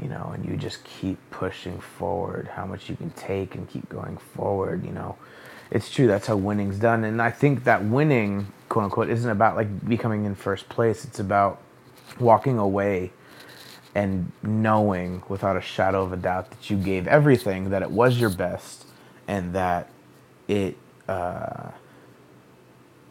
You 0.00 0.08
know, 0.08 0.30
and 0.34 0.44
you 0.46 0.56
just 0.56 0.82
keep 0.84 1.18
pushing 1.30 1.78
forward. 1.78 2.48
How 2.48 2.64
much 2.64 2.88
you 2.88 2.96
can 2.96 3.10
take 3.10 3.54
and 3.54 3.68
keep 3.68 3.88
going 3.88 4.16
forward. 4.16 4.84
You 4.84 4.92
know 4.92 5.16
it's 5.70 5.90
true. 5.90 6.06
That's 6.06 6.26
how 6.26 6.36
winning's 6.36 6.78
done. 6.78 7.04
And 7.04 7.20
I 7.20 7.30
think 7.30 7.64
that 7.64 7.84
winning, 7.84 8.52
quote 8.68 8.84
unquote, 8.84 9.08
isn't 9.08 9.30
about 9.30 9.56
like 9.56 9.88
becoming 9.88 10.24
in 10.24 10.34
first 10.34 10.68
place. 10.68 11.04
It's 11.04 11.18
about 11.18 11.60
walking 12.18 12.58
away 12.58 13.12
and 13.94 14.30
knowing 14.42 15.22
without 15.28 15.56
a 15.56 15.60
shadow 15.60 16.02
of 16.02 16.12
a 16.12 16.16
doubt 16.16 16.50
that 16.50 16.70
you 16.70 16.76
gave 16.76 17.06
everything, 17.06 17.70
that 17.70 17.82
it 17.82 17.90
was 17.90 18.18
your 18.18 18.30
best, 18.30 18.84
and 19.26 19.54
that 19.54 19.88
it, 20.48 20.76
uh, 21.08 21.70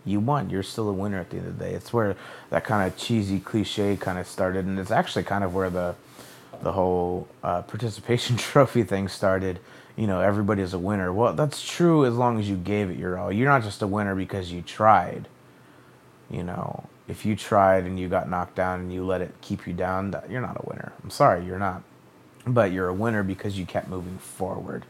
you 0.05 0.19
won. 0.19 0.49
You're 0.49 0.63
still 0.63 0.89
a 0.89 0.93
winner 0.93 1.19
at 1.19 1.31
the 1.31 1.37
end 1.37 1.47
of 1.47 1.57
the 1.57 1.65
day. 1.65 1.73
It's 1.73 1.91
where 1.91 2.15
that 2.51 2.63
kind 2.63 2.87
of 2.87 2.95
cheesy 2.97 3.39
cliche 3.39 3.97
kind 3.97 4.19
of 4.19 4.27
started, 4.27 4.65
and 4.65 4.77
it's 4.77 4.91
actually 4.91 5.23
kind 5.23 5.43
of 5.43 5.53
where 5.53 5.69
the 5.69 5.95
the 6.61 6.71
whole 6.71 7.27
uh, 7.43 7.61
participation 7.63 8.37
trophy 8.37 8.83
thing 8.83 9.07
started 9.07 9.59
you 9.95 10.07
know, 10.07 10.19
everybody 10.19 10.61
is 10.61 10.73
a 10.73 10.79
winner. 10.79 11.11
Well, 11.13 11.33
that's 11.33 11.65
true 11.65 12.05
as 12.05 12.15
long 12.15 12.39
as 12.39 12.49
you 12.49 12.57
gave 12.57 12.89
it 12.89 12.97
your 12.97 13.17
all. 13.17 13.31
You're 13.31 13.47
not 13.49 13.63
just 13.63 13.81
a 13.81 13.87
winner 13.87 14.15
because 14.15 14.51
you 14.51 14.61
tried. 14.61 15.27
You 16.29 16.43
know, 16.43 16.83
if 17.07 17.25
you 17.25 17.35
tried 17.35 17.85
and 17.85 17.99
you 17.99 18.07
got 18.07 18.29
knocked 18.29 18.55
down 18.55 18.79
and 18.79 18.93
you 18.93 19.05
let 19.05 19.21
it 19.21 19.33
keep 19.41 19.67
you 19.67 19.73
down, 19.73 20.15
you're 20.29 20.41
not 20.41 20.57
a 20.57 20.67
winner. 20.67 20.93
I'm 21.03 21.09
sorry, 21.09 21.45
you're 21.45 21.59
not. 21.59 21.83
But 22.47 22.71
you're 22.71 22.87
a 22.87 22.93
winner 22.93 23.23
because 23.23 23.57
you 23.57 23.65
kept 23.65 23.87
moving 23.87 24.17
forward. 24.17 24.85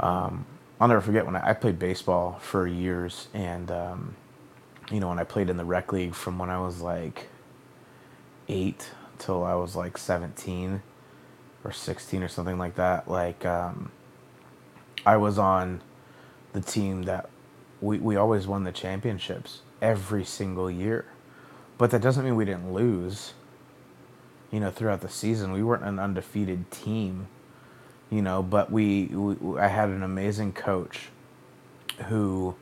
Um, 0.00 0.46
I'll 0.80 0.88
never 0.88 1.00
forget 1.00 1.24
when 1.24 1.36
I, 1.36 1.50
I, 1.50 1.52
played 1.54 1.78
baseball 1.78 2.38
for 2.40 2.66
years, 2.66 3.28
and 3.32 3.70
um, 3.70 4.16
you 4.90 4.98
know, 4.98 5.08
when 5.08 5.18
I 5.20 5.24
played 5.24 5.48
in 5.48 5.56
the 5.56 5.64
rec 5.64 5.92
league 5.92 6.14
from 6.14 6.38
when 6.38 6.50
I 6.50 6.60
was 6.60 6.80
like 6.80 7.28
eight 8.48 8.90
till 9.18 9.44
I 9.44 9.54
was 9.54 9.76
like 9.76 9.96
17 9.96 10.82
or 11.62 11.72
16 11.72 12.22
or 12.22 12.28
something 12.28 12.58
like 12.58 12.74
that. 12.74 13.08
Like, 13.08 13.46
um, 13.46 13.90
I 15.06 15.16
was 15.16 15.38
on 15.38 15.80
the 16.52 16.60
team 16.60 17.04
that 17.04 17.30
we, 17.80 17.98
we 17.98 18.16
always 18.16 18.46
won 18.46 18.64
the 18.64 18.72
championships 18.72 19.60
every 19.84 20.24
single 20.24 20.70
year. 20.70 21.04
But 21.76 21.90
that 21.90 22.00
doesn't 22.00 22.24
mean 22.24 22.36
we 22.36 22.44
didn't 22.44 22.72
lose. 22.72 23.34
You 24.50 24.60
know, 24.60 24.70
throughout 24.70 25.00
the 25.00 25.08
season, 25.08 25.52
we 25.52 25.62
weren't 25.62 25.84
an 25.84 25.98
undefeated 25.98 26.70
team. 26.70 27.28
You 28.10 28.22
know, 28.22 28.42
but 28.42 28.70
we, 28.70 29.06
we 29.06 29.58
I 29.58 29.68
had 29.68 29.88
an 29.88 30.02
amazing 30.02 30.52
coach 30.52 31.08
who, 32.06 32.54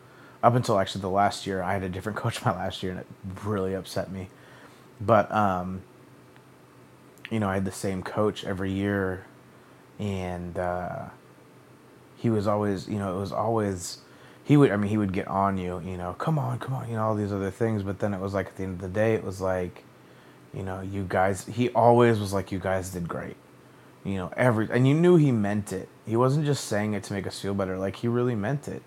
up 0.42 0.54
until 0.54 0.78
actually 0.78 1.02
the 1.02 1.10
last 1.10 1.46
year, 1.46 1.62
I 1.62 1.74
had 1.74 1.82
a 1.82 1.88
different 1.88 2.18
coach 2.22 2.44
my 2.44 2.52
last 2.52 2.82
year, 2.82 2.92
and 2.92 3.00
it 3.00 3.06
really 3.44 3.74
upset 3.74 4.10
me. 4.10 4.28
But 5.00 5.30
um, 5.30 5.82
you 7.30 7.40
know, 7.40 7.48
I 7.48 7.54
had 7.54 7.64
the 7.64 7.72
same 7.72 8.02
coach 8.02 8.44
every 8.44 8.72
year, 8.72 9.24
and 9.98 10.58
uh, 10.58 11.06
he 12.16 12.30
was 12.30 12.46
always, 12.46 12.88
you 12.88 12.98
know, 12.98 13.16
it 13.16 13.20
was 13.20 13.32
always, 13.32 13.98
he 14.44 14.56
would 14.56 14.70
I 14.70 14.76
mean 14.76 14.90
he 14.90 14.96
would 14.96 15.12
get 15.12 15.28
on 15.28 15.58
you, 15.58 15.80
you 15.84 15.96
know, 15.96 16.14
come 16.14 16.38
on, 16.38 16.58
come 16.58 16.74
on, 16.74 16.88
you 16.88 16.96
know, 16.96 17.02
all 17.02 17.14
these 17.14 17.32
other 17.32 17.50
things, 17.50 17.82
but 17.82 17.98
then 17.98 18.14
it 18.14 18.20
was 18.20 18.34
like 18.34 18.48
at 18.48 18.56
the 18.56 18.64
end 18.64 18.74
of 18.74 18.80
the 18.80 18.88
day 18.88 19.14
it 19.14 19.24
was 19.24 19.40
like, 19.40 19.84
you 20.52 20.62
know, 20.62 20.80
you 20.80 21.06
guys 21.08 21.46
he 21.46 21.68
always 21.70 22.18
was 22.18 22.32
like 22.32 22.52
you 22.52 22.58
guys 22.58 22.90
did 22.90 23.08
great. 23.08 23.36
You 24.04 24.16
know, 24.16 24.32
every 24.36 24.68
and 24.70 24.86
you 24.86 24.94
knew 24.94 25.16
he 25.16 25.30
meant 25.30 25.72
it. 25.72 25.88
He 26.06 26.16
wasn't 26.16 26.44
just 26.44 26.64
saying 26.64 26.94
it 26.94 27.04
to 27.04 27.12
make 27.12 27.26
us 27.26 27.40
feel 27.40 27.54
better, 27.54 27.78
like 27.78 27.96
he 27.96 28.08
really 28.08 28.34
meant 28.34 28.66
it. 28.66 28.82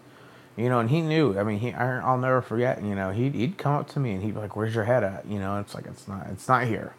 You 0.57 0.69
know, 0.69 0.79
and 0.79 0.89
he 0.89 1.01
knew. 1.01 1.37
I 1.37 1.43
mean, 1.43 1.59
he 1.59 1.73
I'll 1.73 2.17
never 2.17 2.41
forget, 2.41 2.81
you 2.83 2.95
know, 2.95 3.11
he'd 3.11 3.33
he'd 3.33 3.57
come 3.57 3.73
up 3.73 3.87
to 3.89 3.99
me 3.99 4.11
and 4.11 4.23
he'd 4.23 4.33
be 4.33 4.39
like, 4.39 4.55
"Where's 4.55 4.75
your 4.75 4.85
head 4.85 5.03
at?" 5.03 5.25
You 5.25 5.39
know, 5.39 5.59
it's 5.59 5.73
like 5.73 5.85
it's 5.85 6.07
not 6.07 6.27
it's 6.31 6.47
not 6.47 6.65
here. 6.65 6.93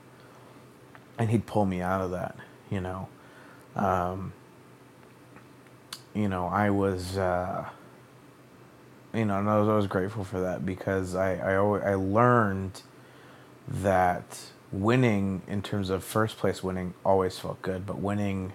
And 1.19 1.31
he'd 1.31 1.47
pull 1.47 1.65
me 1.65 1.81
out 1.81 2.03
of 2.03 2.11
that, 2.11 2.37
you 2.71 2.81
know. 2.81 3.09
Um, 3.75 4.33
you 6.15 6.29
know, 6.29 6.47
I 6.47 6.71
was 6.71 7.19
uh, 7.19 7.67
you 9.17 9.25
know, 9.25 9.39
and 9.39 9.49
I 9.49 9.59
was 9.59 9.69
always 9.69 9.87
grateful 9.87 10.25
for 10.25 10.41
that 10.41 10.67
because 10.67 11.15
I 11.15 11.37
I, 11.37 11.57
always, 11.57 11.83
I 11.83 11.95
learned 11.95 12.83
that 13.69 14.39
winning 14.73 15.43
in 15.49 15.63
terms 15.63 15.91
of 15.91 16.05
first 16.05 16.37
place 16.39 16.63
winning 16.63 16.95
always 17.05 17.39
felt 17.39 17.63
good, 17.63 17.87
but 17.87 17.99
winning 17.99 18.53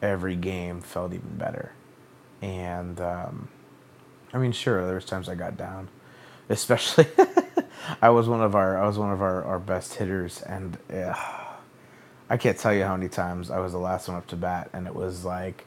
every 0.00 0.36
game 0.36 0.80
felt 0.80 1.12
even 1.12 1.36
better. 1.36 1.72
And 2.40 3.00
um, 3.00 3.48
I 4.32 4.38
mean, 4.38 4.52
sure, 4.52 4.84
there 4.86 4.94
was 4.94 5.04
times 5.04 5.28
I 5.28 5.34
got 5.34 5.56
down, 5.56 5.88
especially 6.48 7.06
I 8.02 8.10
was 8.10 8.28
one 8.28 8.42
of 8.42 8.54
our 8.54 8.78
I 8.82 8.86
was 8.86 8.98
one 8.98 9.12
of 9.12 9.22
our, 9.22 9.44
our 9.44 9.58
best 9.58 9.94
hitters, 9.94 10.42
and 10.42 10.78
I 12.30 12.36
can't 12.38 12.58
tell 12.58 12.72
you 12.72 12.84
how 12.84 12.96
many 12.96 13.08
times 13.08 13.50
I 13.50 13.58
was 13.58 13.72
the 13.72 13.78
last 13.78 14.08
one 14.08 14.16
up 14.16 14.26
to 14.28 14.36
bat, 14.36 14.70
and 14.72 14.86
it 14.86 14.94
was 14.94 15.24
like 15.24 15.66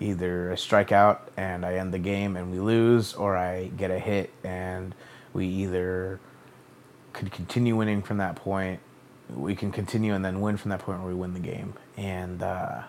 either 0.00 0.52
a 0.52 0.56
strikeout 0.56 1.20
and 1.36 1.64
I 1.64 1.74
end 1.74 1.92
the 1.92 1.98
game 1.98 2.36
and 2.36 2.50
we 2.50 2.58
lose, 2.58 3.14
or 3.14 3.36
I 3.36 3.68
get 3.76 3.90
a 3.90 3.98
hit 3.98 4.30
and 4.44 4.94
we 5.32 5.46
either 5.46 6.20
could 7.12 7.32
continue 7.32 7.76
winning 7.76 8.02
from 8.02 8.18
that 8.18 8.36
point. 8.36 8.80
We 9.28 9.56
can 9.56 9.72
continue 9.72 10.14
and 10.14 10.24
then 10.24 10.40
win 10.40 10.56
from 10.56 10.70
that 10.70 10.80
point 10.80 11.00
where 11.00 11.08
we 11.08 11.14
win 11.14 11.34
the 11.34 11.40
game. 11.40 11.74
And, 11.96 12.42
uh, 12.42 12.82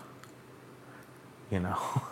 you 1.50 1.60
know, 1.60 1.78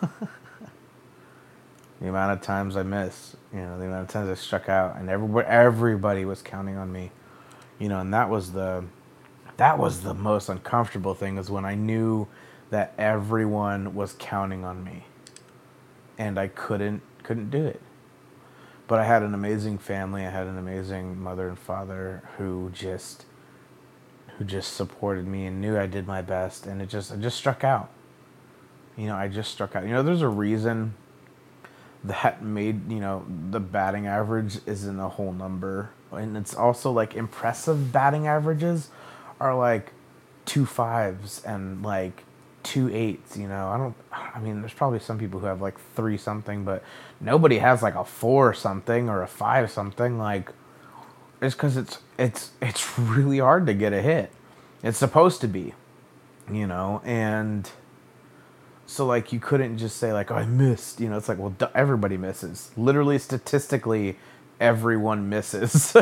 the 2.00 2.08
amount 2.08 2.32
of 2.32 2.40
times 2.42 2.76
I 2.76 2.82
miss, 2.82 3.36
you 3.52 3.60
know, 3.60 3.78
the 3.78 3.86
amount 3.86 4.02
of 4.02 4.08
times 4.08 4.30
I 4.30 4.34
struck 4.34 4.68
out, 4.68 4.96
and 4.96 5.08
everybody, 5.08 5.46
everybody 5.46 6.24
was 6.24 6.42
counting 6.42 6.76
on 6.76 6.90
me, 6.90 7.12
you 7.78 7.88
know, 7.88 8.00
and 8.00 8.12
that 8.14 8.30
was 8.30 8.52
the, 8.52 8.84
that 9.58 9.78
was 9.78 10.02
the 10.02 10.14
most 10.14 10.48
uncomfortable 10.48 11.14
thing 11.14 11.38
is 11.38 11.50
when 11.50 11.64
I 11.64 11.74
knew 11.74 12.26
that 12.70 12.92
everyone 12.98 13.94
was 13.94 14.14
counting 14.18 14.64
on 14.64 14.82
me 14.82 15.04
and 16.18 16.38
I 16.38 16.48
couldn't 16.48 17.02
couldn't 17.22 17.50
do 17.50 17.64
it. 17.64 17.80
But 18.88 19.00
I 19.00 19.04
had 19.04 19.22
an 19.22 19.34
amazing 19.34 19.78
family. 19.78 20.24
I 20.24 20.30
had 20.30 20.46
an 20.46 20.58
amazing 20.58 21.20
mother 21.20 21.48
and 21.48 21.58
father 21.58 22.22
who 22.36 22.70
just 22.72 23.26
who 24.38 24.44
just 24.44 24.74
supported 24.74 25.26
me 25.26 25.46
and 25.46 25.60
knew 25.60 25.78
I 25.78 25.86
did 25.86 26.06
my 26.06 26.22
best 26.22 26.66
and 26.66 26.80
it 26.82 26.88
just 26.88 27.12
I 27.12 27.16
just 27.16 27.36
struck 27.36 27.64
out. 27.64 27.90
You 28.96 29.06
know, 29.06 29.16
I 29.16 29.28
just 29.28 29.50
struck 29.50 29.76
out. 29.76 29.84
You 29.84 29.90
know, 29.90 30.02
there's 30.02 30.22
a 30.22 30.28
reason 30.28 30.94
that 32.04 32.42
made, 32.42 32.90
you 32.90 33.00
know, 33.00 33.26
the 33.50 33.60
batting 33.60 34.06
average 34.06 34.58
isn't 34.64 34.98
a 34.98 35.08
whole 35.08 35.32
number. 35.32 35.90
And 36.12 36.36
it's 36.36 36.54
also 36.54 36.92
like 36.92 37.14
impressive 37.14 37.92
batting 37.92 38.26
averages 38.26 38.88
are 39.40 39.54
like 39.54 39.92
two 40.44 40.64
fives 40.64 41.44
and 41.44 41.82
like 41.82 42.24
two 42.66 42.90
eights. 42.92 43.36
You 43.36 43.48
know, 43.48 43.68
I 43.68 43.78
don't. 43.78 43.94
I 44.12 44.38
mean, 44.40 44.60
there's 44.60 44.74
probably 44.74 44.98
some 44.98 45.18
people 45.18 45.40
who 45.40 45.46
have 45.46 45.62
like 45.62 45.78
three 45.94 46.18
something, 46.18 46.64
but 46.64 46.82
nobody 47.20 47.58
has 47.58 47.82
like 47.82 47.94
a 47.94 48.04
four 48.04 48.52
something 48.52 49.08
or 49.08 49.22
a 49.22 49.28
five 49.28 49.70
something. 49.70 50.18
Like, 50.18 50.50
it's 51.40 51.54
because 51.54 51.76
it's 51.76 51.98
it's 52.18 52.50
it's 52.60 52.98
really 52.98 53.38
hard 53.38 53.66
to 53.66 53.74
get 53.74 53.92
a 53.92 54.02
hit. 54.02 54.30
It's 54.82 54.98
supposed 54.98 55.40
to 55.40 55.48
be, 55.48 55.74
you 56.52 56.66
know, 56.66 57.00
and 57.04 57.70
so 58.84 59.06
like 59.06 59.32
you 59.32 59.40
couldn't 59.40 59.78
just 59.78 59.96
say 59.96 60.12
like 60.12 60.30
oh, 60.30 60.36
I 60.36 60.44
missed. 60.44 61.00
You 61.00 61.08
know, 61.08 61.16
it's 61.16 61.28
like 61.28 61.38
well 61.38 61.54
everybody 61.74 62.16
misses. 62.16 62.72
Literally 62.76 63.18
statistically, 63.18 64.18
everyone 64.60 65.28
misses. 65.28 65.96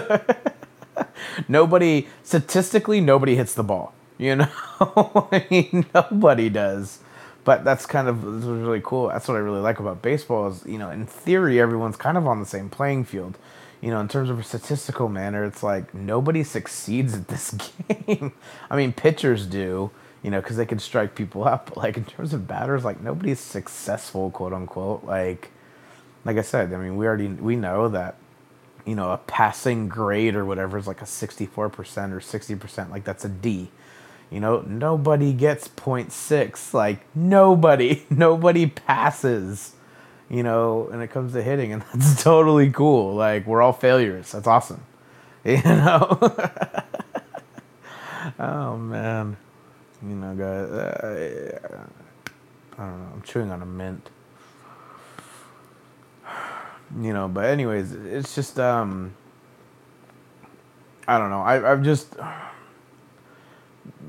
nobody 1.48 2.08
statistically 2.22 3.00
nobody 3.00 3.34
hits 3.34 3.54
the 3.54 3.64
ball 3.64 3.92
you 4.18 4.36
know, 4.36 4.48
I 5.32 5.46
mean, 5.50 5.86
nobody 5.94 6.48
does. 6.48 7.00
But 7.44 7.62
that's 7.62 7.84
kind 7.84 8.08
of 8.08 8.24
really 8.46 8.80
cool. 8.82 9.08
That's 9.08 9.28
what 9.28 9.36
I 9.36 9.40
really 9.40 9.60
like 9.60 9.78
about 9.78 10.00
baseball 10.00 10.48
is, 10.48 10.64
you 10.64 10.78
know, 10.78 10.90
in 10.90 11.04
theory, 11.06 11.60
everyone's 11.60 11.96
kind 11.96 12.16
of 12.16 12.26
on 12.26 12.40
the 12.40 12.46
same 12.46 12.70
playing 12.70 13.04
field. 13.04 13.36
You 13.82 13.90
know, 13.90 14.00
in 14.00 14.08
terms 14.08 14.30
of 14.30 14.38
a 14.38 14.42
statistical 14.42 15.10
manner, 15.10 15.44
it's 15.44 15.62
like 15.62 15.92
nobody 15.92 16.42
succeeds 16.42 17.12
at 17.14 17.28
this 17.28 17.50
game. 18.06 18.32
I 18.70 18.76
mean, 18.76 18.94
pitchers 18.94 19.44
do, 19.44 19.90
you 20.22 20.30
know, 20.30 20.40
because 20.40 20.56
they 20.56 20.64
can 20.64 20.78
strike 20.78 21.14
people 21.14 21.44
up. 21.48 21.66
But 21.66 21.76
like 21.76 21.96
in 21.98 22.06
terms 22.06 22.32
of 22.32 22.48
batters, 22.48 22.82
like 22.82 23.02
nobody's 23.02 23.40
successful, 23.40 24.30
quote 24.30 24.54
unquote. 24.54 25.04
Like, 25.04 25.50
like 26.24 26.38
I 26.38 26.42
said, 26.42 26.72
I 26.72 26.78
mean, 26.78 26.96
we 26.96 27.06
already 27.06 27.28
we 27.28 27.56
know 27.56 27.88
that 27.90 28.16
you 28.86 28.94
know 28.94 29.10
a 29.10 29.18
passing 29.18 29.88
grade 29.88 30.34
or 30.34 30.44
whatever 30.46 30.78
is 30.78 30.86
like 30.86 31.02
a 31.02 31.06
64% 31.06 31.58
or 31.58 31.70
60% 32.20 32.90
like 32.90 33.04
that's 33.04 33.24
a 33.24 33.28
d 33.28 33.70
you 34.30 34.40
know, 34.40 34.60
nobody 34.62 35.32
gets 35.32 35.68
0.6. 35.68 36.74
Like, 36.74 37.00
nobody, 37.14 38.04
nobody 38.10 38.66
passes, 38.66 39.74
you 40.28 40.42
know, 40.42 40.88
when 40.90 41.00
it 41.00 41.08
comes 41.08 41.32
to 41.34 41.42
hitting. 41.42 41.72
And 41.72 41.82
that's 41.94 42.22
totally 42.22 42.70
cool. 42.70 43.14
Like, 43.14 43.46
we're 43.46 43.62
all 43.62 43.72
failures. 43.72 44.32
That's 44.32 44.46
awesome. 44.46 44.84
You 45.44 45.62
know? 45.62 46.18
oh, 48.38 48.78
man. 48.78 49.36
You 50.02 50.14
know, 50.14 50.34
guys, 50.34 50.70
uh, 50.70 51.78
I 52.78 52.82
don't 52.82 52.98
know. 52.98 53.10
I'm 53.12 53.22
chewing 53.22 53.50
on 53.50 53.62
a 53.62 53.66
mint. 53.66 54.10
You 57.00 57.12
know, 57.12 57.26
but 57.26 57.46
anyways, 57.46 57.92
it's 57.92 58.36
just, 58.36 58.60
um, 58.60 59.14
I 61.08 61.18
don't 61.18 61.30
know. 61.30 61.40
I, 61.42 61.72
I've 61.72 61.82
just 61.82 62.14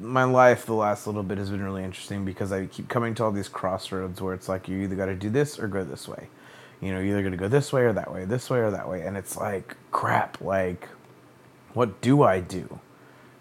my 0.06 0.24
life 0.24 0.66
the 0.66 0.74
last 0.74 1.08
little 1.08 1.24
bit 1.24 1.38
has 1.38 1.50
been 1.50 1.64
really 1.64 1.84
interesting 1.84 2.26
because 2.26 2.52
I 2.52 2.68
keep 2.68 2.88
coming 2.88 3.16
to 3.16 3.24
all 3.24 3.32
these 3.32 3.50
crossroads 3.50 4.22
where 4.22 4.34
it's 4.34 4.48
like 4.48 4.68
you 4.68 4.80
either 4.82 4.96
got 4.96 5.08
to 5.08 5.16
do 5.16 5.30
this 5.30 5.60
or 5.60 5.68
go 5.68 5.84
this 5.84 6.08
way. 6.08 6.28
You 6.82 6.94
know, 6.94 7.00
you're 7.00 7.14
either 7.14 7.22
going 7.22 7.32
to 7.32 7.38
go 7.38 7.48
this 7.48 7.74
way 7.74 7.82
or 7.82 7.94
that 7.94 8.14
way, 8.14 8.26
this 8.26 8.50
way 8.50 8.60
or 8.60 8.72
that 8.72 8.88
way. 8.88 9.02
And 9.02 9.18
it's 9.18 9.38
like, 9.38 9.76
crap, 9.92 10.40
like, 10.42 10.90
what 11.74 12.02
do 12.02 12.24
I 12.24 12.40
do? 12.40 12.80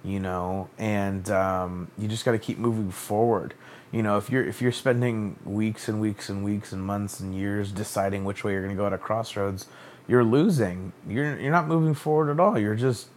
You 0.03 0.21
know, 0.21 0.69
and 0.79 1.29
um, 1.31 1.91
you 1.99 2.09
just 2.09 2.25
got 2.25 2.33
to 2.33 2.39
keep 2.39 2.59
moving 2.59 2.91
forward. 2.91 3.55
You 3.91 4.03
know, 4.03 4.17
if 4.19 4.29
you're 4.29 4.45
if 4.45 4.61
you're 4.61 4.73
spending 4.73 5.37
weeks 5.45 5.89
and 5.89 6.01
weeks 6.01 6.29
and 6.29 6.45
weeks 6.45 6.73
and 6.73 6.83
months 6.83 7.21
and 7.21 7.35
years 7.35 7.73
deciding 7.73 8.25
which 8.25 8.45
way 8.45 8.53
you're 8.53 8.63
going 8.63 8.75
to 8.75 8.81
go 8.81 8.87
at 8.87 8.93
a 8.93 8.99
crossroads, 8.99 9.67
you're 10.07 10.25
losing. 10.25 10.93
You're 11.09 11.39
you're 11.39 11.53
not 11.53 11.69
moving 11.69 11.95
forward 11.95 12.31
at 12.31 12.41
all. 12.41 12.59
You're 12.59 12.75
just 12.75 13.09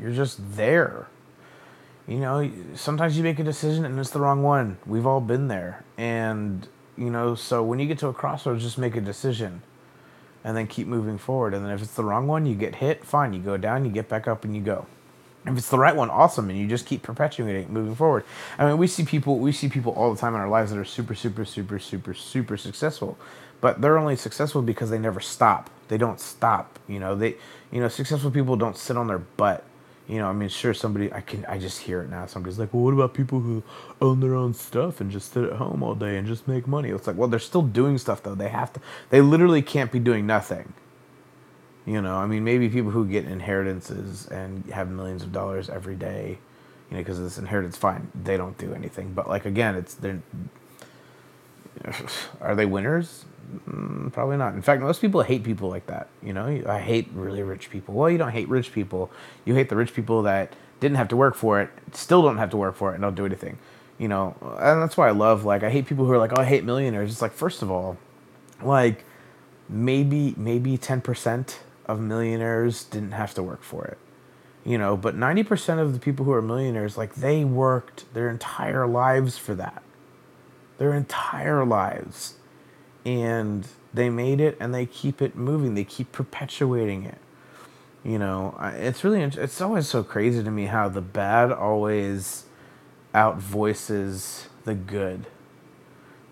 you're 0.00 0.12
just 0.12 0.56
there 0.56 1.06
you 2.08 2.18
know, 2.18 2.50
sometimes 2.74 3.16
you 3.16 3.24
make 3.24 3.38
a 3.38 3.44
decision 3.44 3.84
and 3.84 3.98
it's 3.98 4.10
the 4.10 4.20
wrong 4.20 4.42
one. 4.42 4.78
We've 4.86 5.06
all 5.06 5.20
been 5.20 5.48
there. 5.48 5.84
And, 5.98 6.66
you 6.96 7.10
know, 7.10 7.34
so 7.34 7.62
when 7.62 7.78
you 7.78 7.86
get 7.86 7.98
to 7.98 8.08
a 8.08 8.12
crossroads, 8.12 8.62
just 8.62 8.78
make 8.78 8.94
a 8.96 9.00
decision 9.00 9.62
and 10.44 10.56
then 10.56 10.68
keep 10.68 10.86
moving 10.86 11.18
forward. 11.18 11.52
And 11.54 11.64
then 11.64 11.72
if 11.72 11.82
it's 11.82 11.94
the 11.94 12.04
wrong 12.04 12.28
one, 12.28 12.46
you 12.46 12.54
get 12.54 12.76
hit, 12.76 13.04
fine. 13.04 13.32
You 13.32 13.40
go 13.40 13.56
down, 13.56 13.84
you 13.84 13.90
get 13.90 14.08
back 14.08 14.28
up, 14.28 14.44
and 14.44 14.54
you 14.54 14.62
go. 14.62 14.86
If 15.44 15.58
it's 15.58 15.68
the 15.68 15.78
right 15.78 15.94
one, 15.94 16.08
awesome, 16.08 16.48
and 16.50 16.58
you 16.58 16.68
just 16.68 16.86
keep 16.86 17.02
perpetuating, 17.02 17.72
moving 17.72 17.96
forward. 17.96 18.24
I 18.56 18.66
mean, 18.66 18.78
we 18.78 18.86
see 18.86 19.04
people, 19.04 19.38
we 19.38 19.50
see 19.50 19.68
people 19.68 19.92
all 19.92 20.14
the 20.14 20.20
time 20.20 20.34
in 20.34 20.40
our 20.40 20.48
lives 20.48 20.70
that 20.70 20.78
are 20.78 20.84
super, 20.84 21.16
super, 21.16 21.44
super, 21.44 21.78
super, 21.80 22.14
super 22.14 22.56
successful, 22.56 23.18
but 23.60 23.80
they're 23.80 23.98
only 23.98 24.16
successful 24.16 24.62
because 24.62 24.90
they 24.90 24.98
never 24.98 25.20
stop. 25.20 25.70
They 25.88 25.98
don't 25.98 26.20
stop. 26.20 26.78
You 26.86 27.00
know, 27.00 27.16
they, 27.16 27.36
you 27.72 27.80
know, 27.80 27.88
successful 27.88 28.30
people 28.30 28.56
don't 28.56 28.76
sit 28.76 28.96
on 28.96 29.08
their 29.08 29.18
butt 29.18 29.64
you 30.08 30.18
know, 30.18 30.28
I 30.28 30.32
mean, 30.32 30.48
sure, 30.48 30.72
somebody, 30.72 31.12
I 31.12 31.20
can, 31.20 31.44
I 31.46 31.58
just 31.58 31.80
hear 31.80 32.00
it 32.02 32.10
now. 32.10 32.26
Somebody's 32.26 32.58
like, 32.58 32.72
well, 32.72 32.84
what 32.84 32.94
about 32.94 33.12
people 33.12 33.40
who 33.40 33.62
own 34.00 34.20
their 34.20 34.36
own 34.36 34.54
stuff 34.54 35.00
and 35.00 35.10
just 35.10 35.32
sit 35.32 35.44
at 35.44 35.54
home 35.54 35.82
all 35.82 35.96
day 35.96 36.16
and 36.16 36.26
just 36.26 36.46
make 36.46 36.68
money? 36.68 36.90
It's 36.90 37.08
like, 37.08 37.16
well, 37.16 37.28
they're 37.28 37.40
still 37.40 37.62
doing 37.62 37.98
stuff 37.98 38.22
though. 38.22 38.34
They 38.34 38.48
have 38.48 38.72
to, 38.74 38.80
they 39.10 39.20
literally 39.20 39.62
can't 39.62 39.90
be 39.90 39.98
doing 39.98 40.26
nothing. 40.26 40.72
You 41.86 42.00
know, 42.02 42.16
I 42.16 42.26
mean, 42.26 42.44
maybe 42.44 42.68
people 42.68 42.90
who 42.90 43.06
get 43.06 43.24
inheritances 43.26 44.26
and 44.28 44.64
have 44.66 44.90
millions 44.90 45.22
of 45.22 45.32
dollars 45.32 45.68
every 45.68 45.96
day, 45.96 46.38
you 46.90 46.96
know, 46.96 47.02
because 47.02 47.18
of 47.18 47.24
this 47.24 47.38
inheritance, 47.38 47.76
fine, 47.76 48.10
they 48.14 48.36
don't 48.36 48.56
do 48.58 48.74
anything. 48.74 49.12
But 49.12 49.28
like, 49.28 49.44
again, 49.44 49.74
it's, 49.74 49.94
they're, 49.94 50.20
are 52.40 52.54
they 52.54 52.66
winners? 52.66 53.24
Mm, 53.68 54.12
probably 54.12 54.36
not. 54.36 54.54
In 54.54 54.62
fact, 54.62 54.82
most 54.82 55.00
people 55.00 55.22
hate 55.22 55.44
people 55.44 55.68
like 55.68 55.86
that. 55.86 56.08
You 56.22 56.32
know, 56.32 56.62
I 56.66 56.80
hate 56.80 57.08
really 57.14 57.42
rich 57.42 57.70
people. 57.70 57.94
Well, 57.94 58.10
you 58.10 58.18
don't 58.18 58.32
hate 58.32 58.48
rich 58.48 58.72
people. 58.72 59.10
You 59.44 59.54
hate 59.54 59.68
the 59.68 59.76
rich 59.76 59.94
people 59.94 60.22
that 60.22 60.54
didn't 60.80 60.96
have 60.96 61.08
to 61.08 61.16
work 61.16 61.34
for 61.34 61.60
it, 61.60 61.70
still 61.92 62.22
don't 62.22 62.38
have 62.38 62.50
to 62.50 62.56
work 62.56 62.76
for 62.76 62.90
it, 62.90 62.94
and 62.94 63.02
don't 63.02 63.14
do 63.14 63.24
anything. 63.24 63.58
You 63.98 64.08
know, 64.08 64.36
and 64.60 64.82
that's 64.82 64.96
why 64.96 65.08
I 65.08 65.12
love 65.12 65.44
like 65.44 65.62
I 65.62 65.70
hate 65.70 65.86
people 65.86 66.04
who 66.04 66.12
are 66.12 66.18
like, 66.18 66.32
oh, 66.36 66.42
I 66.42 66.44
hate 66.44 66.64
millionaires. 66.64 67.10
It's 67.10 67.22
like, 67.22 67.32
first 67.32 67.62
of 67.62 67.70
all, 67.70 67.96
like 68.62 69.04
maybe 69.68 70.34
maybe 70.36 70.78
10% 70.78 71.56
of 71.86 72.00
millionaires 72.00 72.84
didn't 72.84 73.12
have 73.12 73.34
to 73.34 73.42
work 73.42 73.62
for 73.62 73.84
it 73.84 73.98
you 74.64 74.78
know 74.78 74.96
but 74.96 75.16
90% 75.16 75.78
of 75.78 75.92
the 75.92 75.98
people 75.98 76.24
who 76.24 76.32
are 76.32 76.42
millionaires 76.42 76.96
like 76.96 77.14
they 77.14 77.44
worked 77.44 78.12
their 78.14 78.28
entire 78.28 78.86
lives 78.86 79.38
for 79.38 79.54
that 79.54 79.82
their 80.78 80.92
entire 80.92 81.64
lives 81.64 82.34
and 83.06 83.68
they 83.94 84.10
made 84.10 84.40
it 84.40 84.58
and 84.60 84.74
they 84.74 84.84
keep 84.84 85.22
it 85.22 85.36
moving 85.36 85.74
they 85.74 85.84
keep 85.84 86.12
perpetuating 86.12 87.04
it 87.04 87.18
you 88.04 88.18
know 88.18 88.54
it's 88.74 89.04
really 89.04 89.22
it's 89.22 89.60
always 89.62 89.88
so 89.88 90.02
crazy 90.02 90.44
to 90.44 90.50
me 90.50 90.66
how 90.66 90.90
the 90.90 91.00
bad 91.00 91.50
always 91.52 92.44
out 93.14 93.38
voices 93.38 94.48
the 94.64 94.74
good 94.74 95.24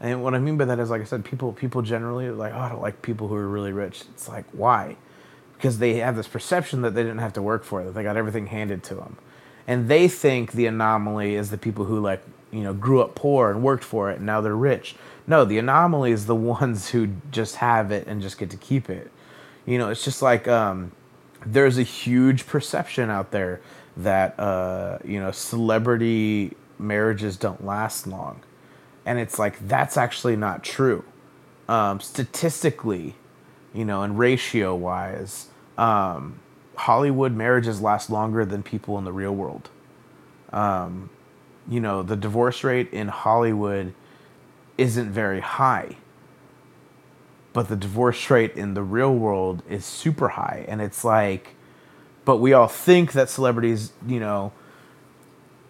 and 0.04 0.22
what 0.22 0.34
I 0.34 0.38
mean 0.38 0.58
by 0.58 0.66
that 0.66 0.78
is, 0.78 0.90
like 0.90 1.00
I 1.00 1.04
said, 1.04 1.24
people 1.24 1.52
people 1.54 1.80
generally 1.80 2.30
like, 2.30 2.52
oh, 2.52 2.58
I 2.58 2.68
don't 2.68 2.82
like 2.82 3.00
people 3.00 3.28
who 3.28 3.36
are 3.36 3.48
really 3.48 3.72
rich. 3.72 4.02
It's 4.12 4.28
like 4.28 4.44
why? 4.52 4.96
Because 5.56 5.78
they 5.78 5.94
have 5.96 6.16
this 6.16 6.28
perception 6.28 6.82
that 6.82 6.94
they 6.94 7.02
didn't 7.02 7.20
have 7.20 7.32
to 7.34 7.42
work 7.42 7.64
for 7.64 7.80
it, 7.80 7.84
that 7.84 7.94
they 7.94 8.02
got 8.02 8.16
everything 8.16 8.48
handed 8.48 8.82
to 8.84 8.94
them, 8.96 9.16
and 9.66 9.88
they 9.88 10.08
think 10.08 10.52
the 10.52 10.66
anomaly 10.66 11.36
is 11.36 11.50
the 11.50 11.56
people 11.58 11.86
who 11.86 12.00
like 12.00 12.22
you 12.50 12.62
know 12.62 12.74
grew 12.74 13.00
up 13.00 13.14
poor 13.14 13.50
and 13.50 13.62
worked 13.62 13.84
for 13.84 14.10
it 14.10 14.18
and 14.18 14.26
now 14.26 14.42
they're 14.42 14.56
rich. 14.56 14.94
No, 15.26 15.44
the 15.44 15.58
anomaly 15.58 16.12
is 16.12 16.26
the 16.26 16.34
ones 16.60 16.90
who 16.90 17.08
just 17.30 17.56
have 17.56 17.90
it 17.90 18.06
and 18.06 18.20
just 18.22 18.38
get 18.38 18.50
to 18.50 18.56
keep 18.56 18.90
it. 18.90 19.10
You 19.66 19.78
know, 19.78 19.88
it's 19.88 20.04
just 20.04 20.20
like 20.22 20.46
um, 20.46 20.92
there's 21.46 21.78
a 21.78 21.82
huge 21.82 22.46
perception 22.46 23.10
out 23.10 23.30
there 23.30 23.60
that 23.96 24.38
uh, 24.38 24.98
you 25.04 25.20
know 25.20 25.30
celebrity 25.30 26.56
marriages 26.78 27.36
don't 27.36 27.64
last 27.64 28.06
long. 28.06 28.42
And 29.06 29.18
it's 29.18 29.38
like 29.38 29.66
that's 29.66 29.96
actually 29.96 30.36
not 30.36 30.64
true. 30.64 31.04
Um, 31.68 32.00
statistically 32.00 33.14
you 33.74 33.84
know 33.84 34.02
and 34.02 34.18
ratio 34.18 34.74
wise 34.74 35.48
um, 35.76 36.38
hollywood 36.76 37.32
marriages 37.34 37.80
last 37.80 38.08
longer 38.08 38.44
than 38.44 38.62
people 38.62 38.96
in 38.98 39.04
the 39.04 39.12
real 39.12 39.34
world. 39.34 39.68
Um, 40.52 41.10
you 41.68 41.80
know 41.80 42.02
the 42.02 42.16
divorce 42.16 42.62
rate 42.62 42.92
in 42.92 43.08
hollywood 43.08 43.94
isn't 44.78 45.10
very 45.10 45.40
high 45.40 45.96
but 47.54 47.68
the 47.68 47.76
divorce 47.76 48.28
rate 48.30 48.56
in 48.56 48.74
the 48.74 48.82
real 48.82 49.14
world 49.14 49.62
is 49.70 49.86
super 49.86 50.30
high. 50.30 50.66
And 50.68 50.82
it's 50.82 51.04
like 51.04 51.54
but 52.26 52.38
we 52.38 52.52
all 52.52 52.68
think 52.68 53.12
that 53.12 53.30
celebrities 53.30 53.92
you 54.06 54.20
know 54.20 54.52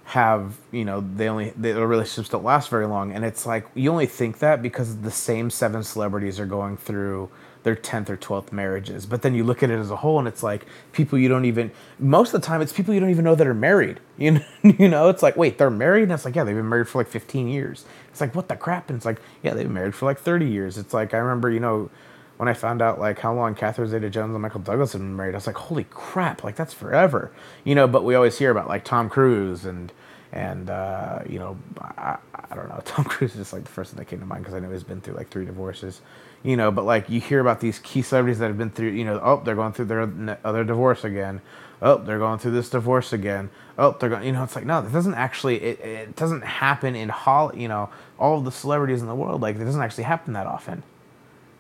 have 0.05 0.57
you 0.73 0.85
know 0.85 1.05
they 1.17 1.29
only 1.29 1.51
their 1.51 1.87
relationships 1.87 2.31
don't 2.31 2.43
last 2.43 2.71
very 2.71 2.87
long. 2.87 3.13
And 3.13 3.25
it's 3.25 3.47
like 3.47 3.67
you 3.75 3.91
only 3.91 4.07
think 4.07 4.39
that 4.39 4.63
because 4.63 5.03
the 5.03 5.11
same 5.11 5.51
seven 5.51 5.85
celebrities 5.85 6.41
are 6.41 6.47
going 6.47 6.77
through 6.77 7.31
their 7.65 7.75
10th 7.75 8.09
or 8.09 8.17
12th 8.17 8.53
marriages. 8.53 9.07
But 9.07 9.23
then 9.23 9.35
you 9.35 9.43
look 9.43 9.63
at 9.63 9.71
it 9.71 9.79
as 9.79 9.91
a 9.91 9.97
whole 9.97 10.19
and 10.19 10.29
it's 10.29 10.43
like 10.43 10.67
people 10.93 11.19
you 11.19 11.29
don't 11.29 11.45
even 11.45 11.73
most 11.99 12.33
of 12.33 12.41
the 12.41 12.47
time 12.47 12.63
it's 12.63 12.73
people 12.73 12.95
you 12.95 13.01
don't 13.01 13.11
even 13.11 13.25
know 13.25 13.35
that 13.35 13.47
are 13.47 13.55
married. 13.55 14.01
You 14.17 14.31
know, 14.31 14.45
you 14.63 14.89
know 14.89 15.09
it's 15.09 15.25
like 15.25 15.37
wait 15.37 15.59
they're 15.59 15.71
married? 15.71 16.05
And 16.05 16.13
it's 16.13 16.25
like 16.25 16.37
yeah 16.37 16.45
they've 16.45 16.55
been 16.55 16.69
married 16.69 16.89
for 16.89 16.99
like 16.99 17.09
15 17.09 17.49
years. 17.49 17.85
It's 18.11 18.21
like 18.21 18.35
what 18.35 18.49
the 18.49 18.55
crap? 18.57 18.89
And 18.89 18.97
it's 18.97 19.05
like 19.05 19.21
yeah 19.43 19.55
they've 19.55 19.67
been 19.67 19.75
married 19.75 19.95
for 19.95 20.07
like 20.07 20.21
30 20.21 20.47
years. 20.47 20.79
It's 20.79 20.95
like 20.95 21.13
i 21.15 21.19
remember 21.19 21.51
you 21.51 21.61
know 21.61 21.91
when 22.37 22.49
I 22.49 22.55
found 22.55 22.83
out 22.83 22.99
like 22.99 23.21
how 23.21 23.33
long 23.35 23.55
Catherine 23.55 23.89
Zeta 23.89 24.11
Jones 24.11 24.33
and 24.33 24.43
Michael 24.43 24.61
Douglas 24.61 24.93
had 24.93 25.01
been 25.01 25.17
married, 25.17 25.35
I 25.35 25.39
was 25.39 25.47
like, 25.47 25.57
holy 25.57 25.85
crap, 25.85 26.43
like 26.43 26.57
that's 26.57 26.75
forever, 26.75 27.31
you 27.63 27.75
know. 27.75 27.87
But 27.87 28.05
we 28.05 28.15
always 28.15 28.39
hear 28.39 28.51
about 28.51 28.69
like 28.69 28.85
Tom 28.85 29.09
Cruise 29.09 29.65
and 29.65 29.93
and 30.35 30.69
uh, 30.69 31.21
you 31.29 31.39
know, 31.39 31.57
I, 31.81 32.19
I 32.35 32.55
don't 32.55 32.69
know. 32.69 32.81
Tom 32.85 33.05
Cruise 33.05 33.31
is 33.33 33.39
just 33.39 33.53
like 33.53 33.65
the 33.65 33.71
first 33.71 33.93
thing 33.93 33.99
that 33.99 34.07
came 34.07 34.19
to 34.21 34.27
mind 34.27 34.43
because 34.43 34.55
I 34.55 34.59
know 34.59 34.71
he's 34.71 34.83
been 34.83 35.01
through 35.01 35.15
like 35.15 35.31
three 35.31 35.47
divorces, 35.47 36.01
you 36.43 36.57
know. 36.57 36.71
But 36.73 36.85
like 36.85 37.09
you 37.09 37.21
hear 37.21 37.41
about 37.41 37.61
these 37.61 37.79
key 37.79 38.03
celebrities 38.03 38.41
that 38.41 38.49
have 38.49 38.59
been 38.59 38.71
through, 38.71 38.91
you 38.91 39.05
know, 39.05 39.21
oh 39.23 39.41
they're 39.45 39.55
going 39.55 39.73
through 39.73 39.87
their 39.87 40.39
other 40.45 40.65
divorce 40.65 41.05
again, 41.05 41.41
oh 41.81 41.99
they're 41.99 42.19
going 42.19 42.41
through 42.41 42.51
this 42.51 42.69
divorce 42.69 43.13
again, 43.13 43.49
oh 43.79 43.97
they're 43.99 44.11
going, 44.11 44.25
you 44.25 44.33
know, 44.33 44.43
it's 44.43 44.57
like 44.57 44.67
no, 44.67 44.83
that 44.83 44.93
doesn't 44.93 45.15
actually, 45.15 45.63
it, 45.63 45.81
it 45.81 46.17
doesn't 46.17 46.43
happen 46.43 46.97
in 46.97 47.11
Hall, 47.11 47.55
you 47.55 47.69
know, 47.69 47.89
all 48.19 48.41
the 48.41 48.53
celebrities 48.53 49.01
in 49.01 49.07
the 49.07 49.15
world, 49.15 49.41
like 49.41 49.55
it 49.55 49.65
doesn't 49.65 49.83
actually 49.83 50.05
happen 50.05 50.33
that 50.33 50.47
often 50.47 50.83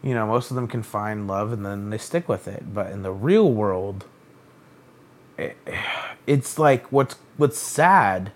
you 0.02 0.12
know, 0.12 0.26
most 0.26 0.50
of 0.50 0.54
them 0.54 0.68
can 0.68 0.82
find 0.82 1.26
love 1.26 1.50
and 1.50 1.64
then 1.64 1.88
they 1.88 1.96
stick 1.96 2.28
with 2.28 2.46
it. 2.46 2.74
But 2.74 2.90
in 2.90 3.02
the 3.02 3.10
real 3.10 3.50
world, 3.50 4.04
it, 5.38 5.56
it's 6.26 6.58
like 6.58 6.92
what's 6.92 7.16
what's 7.38 7.58
sad 7.58 8.32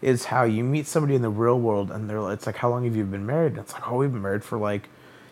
is 0.00 0.26
how 0.26 0.44
you 0.44 0.62
meet 0.62 0.86
somebody 0.86 1.14
in 1.14 1.22
the 1.22 1.30
real 1.30 1.58
world 1.58 1.90
and 1.90 2.08
they're 2.08 2.30
it's 2.32 2.46
like 2.46 2.56
how 2.56 2.70
long 2.70 2.84
have 2.84 2.96
you 2.96 3.04
been 3.04 3.26
married? 3.26 3.52
And 3.52 3.58
it's 3.58 3.72
like 3.72 3.90
oh 3.90 3.96
we've 3.96 4.12
been 4.12 4.22
married 4.22 4.44
for 4.44 4.58
like 4.58 4.88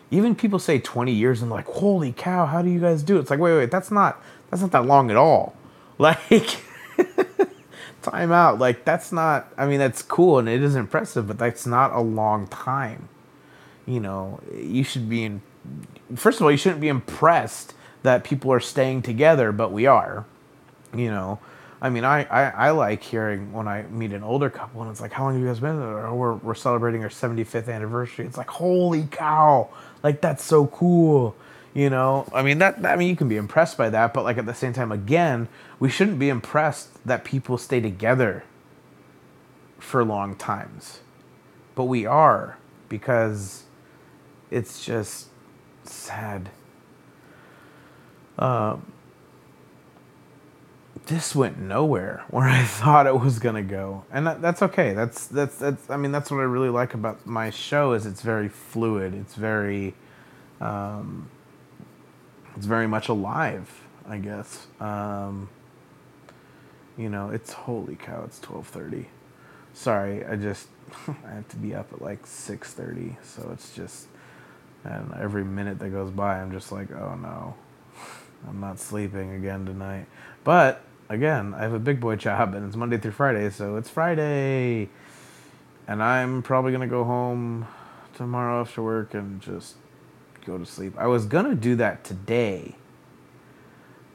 even 0.09 0.35
people 0.35 0.59
say 0.59 0.79
20 0.79 1.11
years 1.11 1.41
and 1.41 1.51
like 1.51 1.65
holy 1.65 2.13
cow 2.13 2.45
how 2.45 2.61
do 2.61 2.69
you 2.69 2.79
guys 2.79 3.03
do 3.03 3.17
it? 3.17 3.21
It's 3.21 3.29
like 3.29 3.39
wait 3.39 3.55
wait 3.55 3.71
that's 3.71 3.91
not 3.91 4.21
that's 4.49 4.61
not 4.61 4.71
that 4.71 4.85
long 4.85 5.11
at 5.11 5.17
all. 5.17 5.55
Like 5.99 6.61
time 8.03 8.31
out 8.31 8.59
like 8.59 8.85
that's 8.85 9.11
not 9.11 9.51
I 9.57 9.65
mean 9.65 9.79
that's 9.79 10.03
cool 10.03 10.37
and 10.37 10.47
it 10.47 10.61
is 10.61 10.75
impressive 10.75 11.27
but 11.27 11.39
that's 11.39 11.65
not 11.65 11.91
a 11.91 12.01
long 12.01 12.45
time. 12.47 13.09
You 13.87 13.99
know, 13.99 14.39
you 14.53 14.83
should 14.83 15.09
be 15.09 15.23
in 15.23 15.41
first 16.15 16.39
of 16.39 16.45
all, 16.45 16.51
you 16.51 16.57
shouldn't 16.57 16.81
be 16.81 16.87
impressed 16.87 17.73
that 18.03 18.23
people 18.23 18.51
are 18.51 18.59
staying 18.59 19.01
together, 19.01 19.51
but 19.51 19.71
we 19.71 19.85
are. 19.85 20.25
You 20.95 21.11
know, 21.11 21.39
I 21.81 21.89
mean, 21.89 22.03
I, 22.03 22.23
I, 22.23 22.43
I 22.49 22.69
like 22.71 23.03
hearing 23.03 23.53
when 23.53 23.67
I 23.67 23.83
meet 23.83 24.11
an 24.11 24.23
older 24.23 24.49
couple 24.49 24.81
and 24.81 24.89
it's 24.89 24.99
like, 24.99 25.11
how 25.11 25.23
long 25.25 25.33
have 25.33 25.41
you 25.41 25.47
guys 25.47 25.59
been 25.59 25.79
there? 25.79 26.11
we're, 26.11 26.33
we're 26.35 26.55
celebrating 26.55 27.03
our 27.03 27.09
75th 27.09 27.69
anniversary. 27.69 28.25
It's 28.25 28.37
like, 28.37 28.49
holy 28.49 29.07
cow. 29.11 29.69
Like, 30.01 30.21
that's 30.21 30.43
so 30.43 30.67
cool. 30.67 31.35
You 31.75 31.91
know, 31.91 32.27
I 32.33 32.41
mean, 32.41 32.57
that, 32.57 32.83
I 32.83 32.95
mean, 32.95 33.07
you 33.07 33.15
can 33.15 33.29
be 33.29 33.37
impressed 33.37 33.77
by 33.77 33.91
that, 33.91 34.11
but 34.11 34.23
like 34.23 34.39
at 34.39 34.47
the 34.47 34.55
same 34.55 34.73
time, 34.73 34.91
again, 34.91 35.47
we 35.79 35.89
shouldn't 35.89 36.17
be 36.17 36.29
impressed 36.29 37.05
that 37.05 37.23
people 37.23 37.59
stay 37.59 37.79
together 37.79 38.43
for 39.77 40.03
long 40.03 40.35
times. 40.35 41.01
But 41.75 41.83
we 41.83 42.07
are 42.07 42.57
because 42.89 43.65
it's 44.49 44.83
just 44.83 45.27
sad. 45.83 46.49
Um, 48.39 48.91
this 51.07 51.35
went 51.35 51.57
nowhere 51.57 52.23
where 52.29 52.47
I 52.47 52.63
thought 52.63 53.07
it 53.07 53.19
was 53.19 53.39
gonna 53.39 53.63
go, 53.63 54.05
and 54.11 54.27
that, 54.27 54.41
that's 54.41 54.61
okay. 54.61 54.93
That's 54.93 55.27
that's 55.27 55.57
that's. 55.57 55.89
I 55.89 55.97
mean, 55.97 56.11
that's 56.11 56.29
what 56.31 56.39
I 56.39 56.43
really 56.43 56.69
like 56.69 56.93
about 56.93 57.25
my 57.25 57.49
show 57.49 57.93
is 57.93 58.05
it's 58.05 58.21
very 58.21 58.49
fluid. 58.49 59.13
It's 59.13 59.35
very, 59.35 59.95
um, 60.61 61.29
it's 62.55 62.65
very 62.65 62.87
much 62.87 63.09
alive. 63.09 63.83
I 64.07 64.17
guess. 64.17 64.67
Um, 64.79 65.49
you 66.97 67.09
know, 67.09 67.29
it's 67.29 67.51
holy 67.53 67.95
cow. 67.95 68.23
It's 68.25 68.39
twelve 68.39 68.67
thirty. 68.67 69.07
Sorry, 69.73 70.25
I 70.25 70.35
just 70.35 70.67
I 71.07 71.35
have 71.35 71.47
to 71.49 71.57
be 71.57 71.75
up 71.75 71.91
at 71.93 72.01
like 72.01 72.25
six 72.25 72.73
thirty, 72.73 73.17
so 73.23 73.49
it's 73.53 73.75
just 73.75 74.07
and 74.83 75.13
every 75.19 75.43
minute 75.43 75.79
that 75.79 75.89
goes 75.89 76.11
by, 76.11 76.39
I'm 76.39 76.51
just 76.51 76.71
like, 76.71 76.91
oh 76.91 77.15
no, 77.15 77.55
I'm 78.47 78.59
not 78.59 78.79
sleeping 78.79 79.33
again 79.33 79.65
tonight. 79.65 80.05
But 80.43 80.81
again, 81.09 81.53
I 81.53 81.61
have 81.61 81.73
a 81.73 81.79
big 81.79 81.99
boy 81.99 82.15
job 82.15 82.53
and 82.53 82.65
it's 82.65 82.75
Monday 82.75 82.97
through 82.97 83.11
Friday, 83.11 83.49
so 83.49 83.75
it's 83.75 83.89
Friday. 83.89 84.89
And 85.87 86.03
I'm 86.03 86.41
probably 86.43 86.71
going 86.71 86.81
to 86.81 86.87
go 86.87 87.03
home 87.03 87.67
tomorrow 88.15 88.61
after 88.61 88.81
work 88.81 89.13
and 89.13 89.41
just 89.41 89.75
go 90.45 90.57
to 90.57 90.65
sleep. 90.65 90.93
I 90.97 91.07
was 91.07 91.25
going 91.25 91.45
to 91.45 91.55
do 91.55 91.75
that 91.77 92.03
today. 92.03 92.75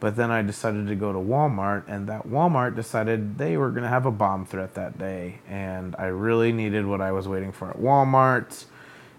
But 0.01 0.17
then 0.17 0.31
I 0.31 0.43
decided 0.43 0.89
to 0.89 0.97
go 0.97 1.13
to 1.13 1.19
Walmart, 1.21 1.85
and 1.87 2.09
that 2.09 2.27
Walmart 2.27 2.75
decided 2.75 3.39
they 3.39 3.57
were 3.57 3.71
going 3.71 3.85
to 3.85 3.89
have 3.89 4.05
a 4.05 4.11
bomb 4.11 4.45
threat 4.45 4.75
that 4.75 4.99
day. 4.99 5.39
And 5.49 5.95
I 5.97 6.07
really 6.07 6.51
needed 6.51 6.87
what 6.87 7.01
I 7.01 7.13
was 7.13 7.29
waiting 7.29 7.53
for 7.53 7.71
at 7.71 7.79
Walmart 7.79 8.65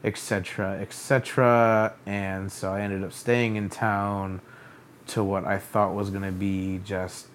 etc., 0.03 0.79
etc. 0.81 1.93
And 2.05 2.51
so 2.51 2.71
I 2.71 2.81
ended 2.81 3.03
up 3.03 3.13
staying 3.13 3.55
in 3.55 3.69
town 3.69 4.41
to 5.07 5.23
what 5.23 5.45
I 5.45 5.57
thought 5.57 5.93
was 5.93 6.09
going 6.09 6.23
to 6.23 6.31
be 6.31 6.81
just 6.83 7.27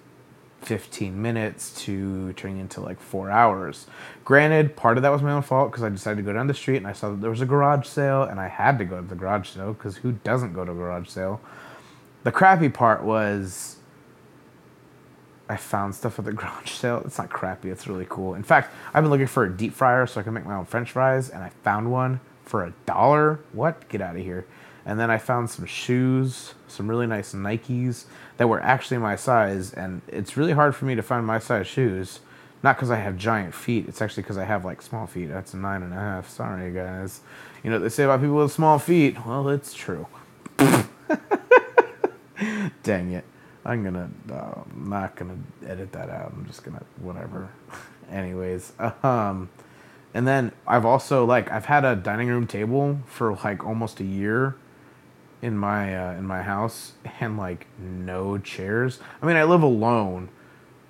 15 0.62 1.20
minutes 1.20 1.84
to 1.84 2.32
turning 2.34 2.58
into 2.58 2.80
like 2.80 3.00
four 3.00 3.30
hours. 3.30 3.86
Granted, 4.24 4.76
part 4.76 4.96
of 4.96 5.02
that 5.02 5.10
was 5.10 5.22
my 5.22 5.32
own 5.32 5.42
fault 5.42 5.70
because 5.70 5.84
I 5.84 5.88
decided 5.88 6.16
to 6.16 6.22
go 6.22 6.32
down 6.32 6.46
the 6.46 6.54
street 6.54 6.78
and 6.78 6.86
I 6.86 6.92
saw 6.92 7.10
that 7.10 7.20
there 7.20 7.30
was 7.30 7.40
a 7.40 7.46
garage 7.46 7.86
sale 7.86 8.24
and 8.24 8.40
I 8.40 8.48
had 8.48 8.78
to 8.78 8.84
go 8.84 9.00
to 9.00 9.06
the 9.06 9.14
garage 9.14 9.50
sale 9.50 9.72
because 9.72 9.98
who 9.98 10.12
doesn't 10.12 10.52
go 10.52 10.64
to 10.64 10.72
a 10.72 10.74
garage 10.74 11.08
sale? 11.08 11.40
The 12.24 12.32
crappy 12.32 12.68
part 12.68 13.04
was 13.04 13.76
I 15.48 15.56
found 15.56 15.94
stuff 15.94 16.18
at 16.18 16.24
the 16.24 16.32
garage 16.34 16.72
sale. 16.72 17.02
It's 17.04 17.18
not 17.18 17.30
crappy, 17.30 17.70
it's 17.70 17.86
really 17.86 18.06
cool. 18.08 18.34
In 18.34 18.42
fact, 18.42 18.74
I've 18.92 19.04
been 19.04 19.10
looking 19.10 19.26
for 19.26 19.44
a 19.44 19.50
deep 19.50 19.72
fryer 19.72 20.06
so 20.06 20.20
I 20.20 20.24
can 20.24 20.34
make 20.34 20.44
my 20.44 20.56
own 20.56 20.66
french 20.66 20.90
fries 20.90 21.30
and 21.30 21.42
I 21.42 21.50
found 21.62 21.90
one 21.90 22.20
for 22.44 22.64
a 22.64 22.72
dollar. 22.84 23.40
What? 23.52 23.88
Get 23.88 24.00
out 24.00 24.16
of 24.16 24.22
here. 24.22 24.46
And 24.88 24.98
then 24.98 25.10
I 25.10 25.18
found 25.18 25.50
some 25.50 25.66
shoes, 25.66 26.54
some 26.66 26.88
really 26.88 27.06
nice 27.06 27.34
Nikes 27.34 28.06
that 28.38 28.48
were 28.48 28.62
actually 28.62 28.96
my 28.96 29.16
size. 29.16 29.74
And 29.74 30.00
it's 30.08 30.34
really 30.38 30.52
hard 30.52 30.74
for 30.74 30.86
me 30.86 30.94
to 30.94 31.02
find 31.02 31.26
my 31.26 31.38
size 31.38 31.66
shoes. 31.66 32.20
Not 32.62 32.76
because 32.76 32.90
I 32.90 32.96
have 32.96 33.18
giant 33.18 33.54
feet. 33.54 33.86
It's 33.86 34.00
actually 34.00 34.22
because 34.22 34.38
I 34.38 34.46
have 34.46 34.64
like 34.64 34.80
small 34.80 35.06
feet. 35.06 35.26
That's 35.26 35.52
a 35.52 35.58
nine 35.58 35.82
and 35.82 35.92
a 35.92 35.96
half. 35.96 36.30
Sorry, 36.30 36.72
guys. 36.72 37.20
You 37.62 37.70
know 37.70 37.78
they 37.78 37.90
say 37.90 38.04
about 38.04 38.20
people 38.20 38.36
with 38.36 38.50
small 38.50 38.78
feet. 38.78 39.26
Well, 39.26 39.50
it's 39.50 39.74
true. 39.74 40.06
Dang 42.82 43.12
it. 43.12 43.26
I'm 43.66 43.84
gonna, 43.84 44.08
uh, 44.32 44.62
I'm 44.74 44.88
not 44.88 45.16
gonna 45.16 45.36
edit 45.66 45.92
that 45.92 46.08
out. 46.08 46.32
I'm 46.34 46.46
just 46.46 46.64
gonna, 46.64 46.82
whatever. 47.02 47.50
Anyways, 48.10 48.72
um, 49.02 49.50
and 50.14 50.26
then 50.26 50.52
I've 50.66 50.86
also, 50.86 51.26
like, 51.26 51.50
I've 51.52 51.66
had 51.66 51.84
a 51.84 51.94
dining 51.94 52.28
room 52.28 52.46
table 52.46 53.00
for 53.04 53.34
like 53.44 53.62
almost 53.66 54.00
a 54.00 54.04
year 54.04 54.56
in 55.42 55.56
my, 55.56 55.96
uh, 55.96 56.12
in 56.12 56.24
my 56.24 56.42
house 56.42 56.92
and 57.20 57.36
like 57.36 57.66
no 57.78 58.38
chairs. 58.38 59.00
I 59.22 59.26
mean, 59.26 59.36
I 59.36 59.44
live 59.44 59.62
alone 59.62 60.28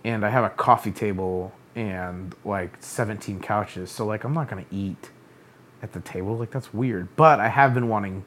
and 0.04 0.24
I 0.24 0.30
have 0.30 0.44
a 0.44 0.50
coffee 0.50 0.92
table 0.92 1.52
and 1.74 2.34
like 2.44 2.76
17 2.80 3.40
couches. 3.40 3.90
So, 3.90 4.06
like, 4.06 4.24
I'm 4.24 4.34
not 4.34 4.48
gonna 4.48 4.64
eat 4.70 5.10
at 5.82 5.92
the 5.92 6.00
table. 6.00 6.36
Like, 6.36 6.50
that's 6.50 6.72
weird. 6.72 7.14
But 7.16 7.40
I 7.40 7.48
have 7.48 7.74
been 7.74 7.88
wanting, 7.88 8.24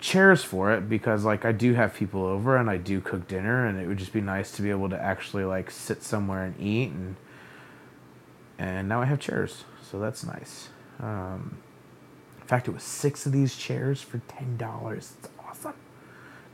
chairs 0.00 0.44
for 0.44 0.70
it 0.70 0.86
because 0.86 1.24
like 1.24 1.46
I 1.46 1.52
do 1.52 1.72
have 1.72 1.94
people 1.94 2.24
over 2.24 2.58
and 2.58 2.68
I 2.68 2.76
do 2.76 3.00
cook 3.00 3.26
dinner 3.26 3.66
and 3.66 3.80
it 3.80 3.86
would 3.86 3.96
just 3.96 4.12
be 4.12 4.20
nice 4.20 4.50
to 4.56 4.60
be 4.60 4.68
able 4.68 4.90
to 4.90 5.00
actually 5.00 5.44
like 5.44 5.70
sit 5.70 6.02
somewhere 6.02 6.44
and 6.44 6.54
eat 6.60 6.90
and 6.90 7.16
and 8.58 8.86
now 8.86 9.00
I 9.00 9.06
have 9.06 9.18
chairs 9.18 9.64
so 9.90 9.98
that's 9.98 10.24
nice. 10.24 10.70
Um, 11.00 11.58
in 12.40 12.46
fact, 12.46 12.68
it 12.68 12.72
was 12.72 12.82
six 12.82 13.26
of 13.26 13.32
these 13.32 13.56
chairs 13.56 14.02
for 14.02 14.18
ten 14.28 14.56
dollars. 14.56 15.12
It's 15.18 15.28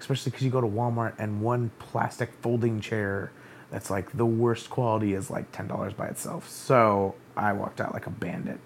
especially 0.00 0.30
because 0.30 0.44
you 0.44 0.50
go 0.50 0.60
to 0.60 0.66
Walmart 0.66 1.14
and 1.18 1.40
one 1.40 1.70
plastic 1.78 2.32
folding 2.42 2.80
chair 2.80 3.30
that's 3.70 3.90
like 3.90 4.10
the 4.16 4.26
worst 4.26 4.68
quality 4.68 5.14
is 5.14 5.30
like 5.30 5.52
ten 5.52 5.68
dollars 5.68 5.92
by 5.92 6.06
itself. 6.08 6.48
So 6.48 7.14
I 7.36 7.52
walked 7.52 7.80
out 7.80 7.94
like 7.94 8.06
a 8.06 8.10
bandit. 8.10 8.58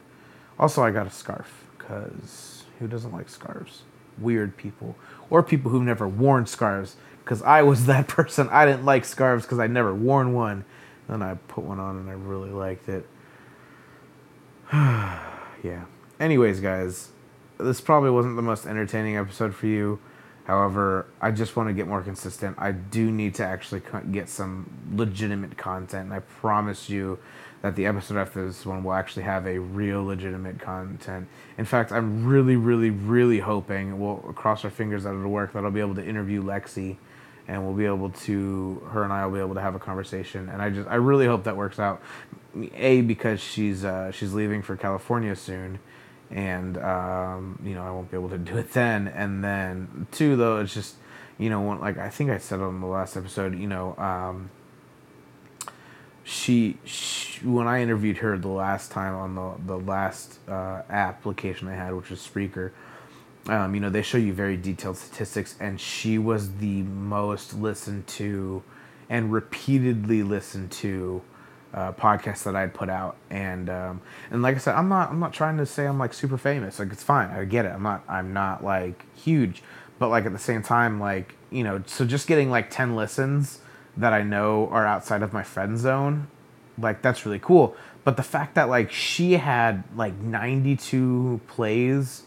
Also, 0.58 0.82
I 0.82 0.90
got 0.90 1.06
a 1.06 1.10
scarf 1.10 1.64
because 1.76 2.64
who 2.78 2.88
doesn't 2.88 3.12
like 3.12 3.28
scarves? 3.28 3.82
weird 4.18 4.56
people 4.56 4.96
or 5.30 5.42
people 5.42 5.70
who've 5.70 5.82
never 5.82 6.06
worn 6.08 6.46
scarves 6.46 6.96
because 7.24 7.42
I 7.42 7.62
was 7.62 7.86
that 7.86 8.08
person. 8.08 8.48
I 8.50 8.66
didn't 8.66 8.84
like 8.84 9.04
scarves 9.04 9.44
because 9.44 9.58
I'd 9.58 9.70
never 9.70 9.94
worn 9.94 10.34
one. 10.34 10.64
Then 11.08 11.22
I 11.22 11.34
put 11.34 11.64
one 11.64 11.80
on 11.80 11.98
and 11.98 12.08
I 12.08 12.14
really 12.14 12.50
liked 12.50 12.88
it. 12.88 13.06
yeah. 14.72 15.84
Anyways, 16.18 16.60
guys, 16.60 17.10
this 17.58 17.80
probably 17.80 18.10
wasn't 18.10 18.36
the 18.36 18.42
most 18.42 18.66
entertaining 18.66 19.16
episode 19.16 19.54
for 19.54 19.66
you. 19.66 19.98
However, 20.44 21.06
I 21.20 21.30
just 21.30 21.56
want 21.56 21.70
to 21.70 21.72
get 21.72 21.88
more 21.88 22.02
consistent. 22.02 22.56
I 22.58 22.72
do 22.72 23.10
need 23.10 23.34
to 23.36 23.44
actually 23.44 23.82
get 24.12 24.28
some 24.28 24.70
legitimate 24.94 25.56
content. 25.56 26.04
And 26.04 26.14
I 26.14 26.20
promise 26.20 26.90
you 26.90 27.18
that 27.62 27.76
the 27.76 27.86
episode 27.86 28.18
after 28.18 28.46
this 28.46 28.66
one 28.66 28.84
will 28.84 28.92
actually 28.92 29.22
have 29.22 29.46
a 29.46 29.58
real 29.58 30.04
legitimate 30.04 30.60
content. 30.60 31.28
In 31.56 31.64
fact, 31.64 31.92
I'm 31.92 32.26
really, 32.26 32.56
really, 32.56 32.90
really 32.90 33.38
hoping 33.38 33.98
we'll 33.98 34.16
cross 34.34 34.64
our 34.64 34.70
fingers 34.70 35.04
that 35.04 35.14
it'll 35.14 35.30
work. 35.30 35.54
That 35.54 35.64
I'll 35.64 35.70
be 35.70 35.80
able 35.80 35.94
to 35.94 36.06
interview 36.06 36.42
Lexi, 36.42 36.98
and 37.48 37.64
we'll 37.64 37.74
be 37.74 37.86
able 37.86 38.10
to 38.10 38.82
her 38.90 39.02
and 39.02 39.14
I 39.14 39.24
will 39.24 39.32
be 39.32 39.40
able 39.40 39.54
to 39.54 39.62
have 39.62 39.74
a 39.74 39.78
conversation. 39.78 40.50
And 40.50 40.60
I 40.60 40.68
just 40.68 40.86
I 40.90 40.96
really 40.96 41.24
hope 41.24 41.44
that 41.44 41.56
works 41.56 41.78
out. 41.78 42.02
A 42.74 43.00
because 43.00 43.40
she's 43.40 43.82
uh, 43.82 44.12
she's 44.12 44.34
leaving 44.34 44.60
for 44.60 44.76
California 44.76 45.34
soon, 45.34 45.78
and 46.34 46.76
um, 46.78 47.58
you 47.64 47.74
know 47.74 47.82
I 47.82 47.90
won't 47.90 48.10
be 48.10 48.16
able 48.16 48.28
to 48.30 48.38
do 48.52 48.58
it 48.58 48.72
then. 48.72 49.08
And 49.08 49.42
then 49.42 50.06
two 50.10 50.36
though 50.36 50.58
it's 50.58 50.74
just 50.74 50.96
you 51.38 51.48
know 51.48 51.62
like 51.80 51.96
I 51.96 52.10
think 52.10 52.30
I 52.30 52.38
said 52.38 52.60
on 52.60 52.80
the 52.80 52.86
last 52.86 53.16
episode 53.16 53.58
you 53.58 53.68
know. 53.68 53.96
Um, 53.96 54.50
she, 56.26 56.78
she, 56.84 57.46
when 57.46 57.68
I 57.68 57.82
interviewed 57.82 58.16
her 58.18 58.38
the 58.38 58.48
last 58.48 58.90
time 58.90 59.14
on 59.14 59.34
the 59.34 59.76
the 59.76 59.78
last 59.78 60.38
uh, 60.48 60.80
application 60.88 61.68
I 61.68 61.74
had, 61.74 61.94
which 61.94 62.08
was 62.08 62.18
Spreaker, 62.26 62.70
um, 63.46 63.74
you 63.74 63.80
know 63.80 63.90
they 63.90 64.00
show 64.00 64.16
you 64.16 64.32
very 64.32 64.56
detailed 64.56 64.96
statistics, 64.96 65.54
and 65.60 65.78
she 65.78 66.16
was 66.16 66.56
the 66.56 66.82
most 66.82 67.52
listened 67.54 68.06
to 68.06 68.62
and 69.10 69.32
repeatedly 69.32 70.22
listened 70.22 70.70
to 70.70 71.20
uh, 71.74 71.92
podcast 71.92 72.44
that 72.44 72.54
I'd 72.54 72.72
put 72.72 72.88
out, 72.88 73.16
and 73.30 73.68
um, 73.68 74.00
and 74.30 74.42
like 74.42 74.54
I 74.54 74.58
said, 74.58 74.76
I'm 74.76 74.88
not 74.88 75.10
I'm 75.10 75.18
not 75.18 75.32
trying 75.32 75.58
to 75.58 75.66
say 75.66 75.86
I'm 75.86 75.98
like 75.98 76.14
super 76.14 76.38
famous. 76.38 76.78
Like 76.78 76.92
it's 76.92 77.02
fine, 77.02 77.30
I 77.30 77.44
get 77.44 77.64
it. 77.64 77.72
I'm 77.72 77.82
not 77.82 78.04
I'm 78.08 78.32
not 78.32 78.62
like 78.62 79.04
huge, 79.16 79.62
but 79.98 80.08
like 80.08 80.24
at 80.24 80.32
the 80.32 80.38
same 80.38 80.62
time, 80.62 81.00
like 81.00 81.34
you 81.50 81.64
know, 81.64 81.82
so 81.86 82.04
just 82.04 82.28
getting 82.28 82.48
like 82.48 82.70
ten 82.70 82.94
listens 82.94 83.58
that 83.96 84.12
I 84.12 84.22
know 84.22 84.68
are 84.68 84.86
outside 84.86 85.22
of 85.22 85.32
my 85.32 85.42
friend 85.42 85.76
zone, 85.76 86.28
like 86.78 87.02
that's 87.02 87.26
really 87.26 87.40
cool. 87.40 87.76
But 88.04 88.16
the 88.16 88.22
fact 88.22 88.54
that 88.54 88.68
like 88.68 88.92
she 88.92 89.32
had 89.32 89.82
like 89.96 90.14
92 90.14 91.40
plays 91.48 92.22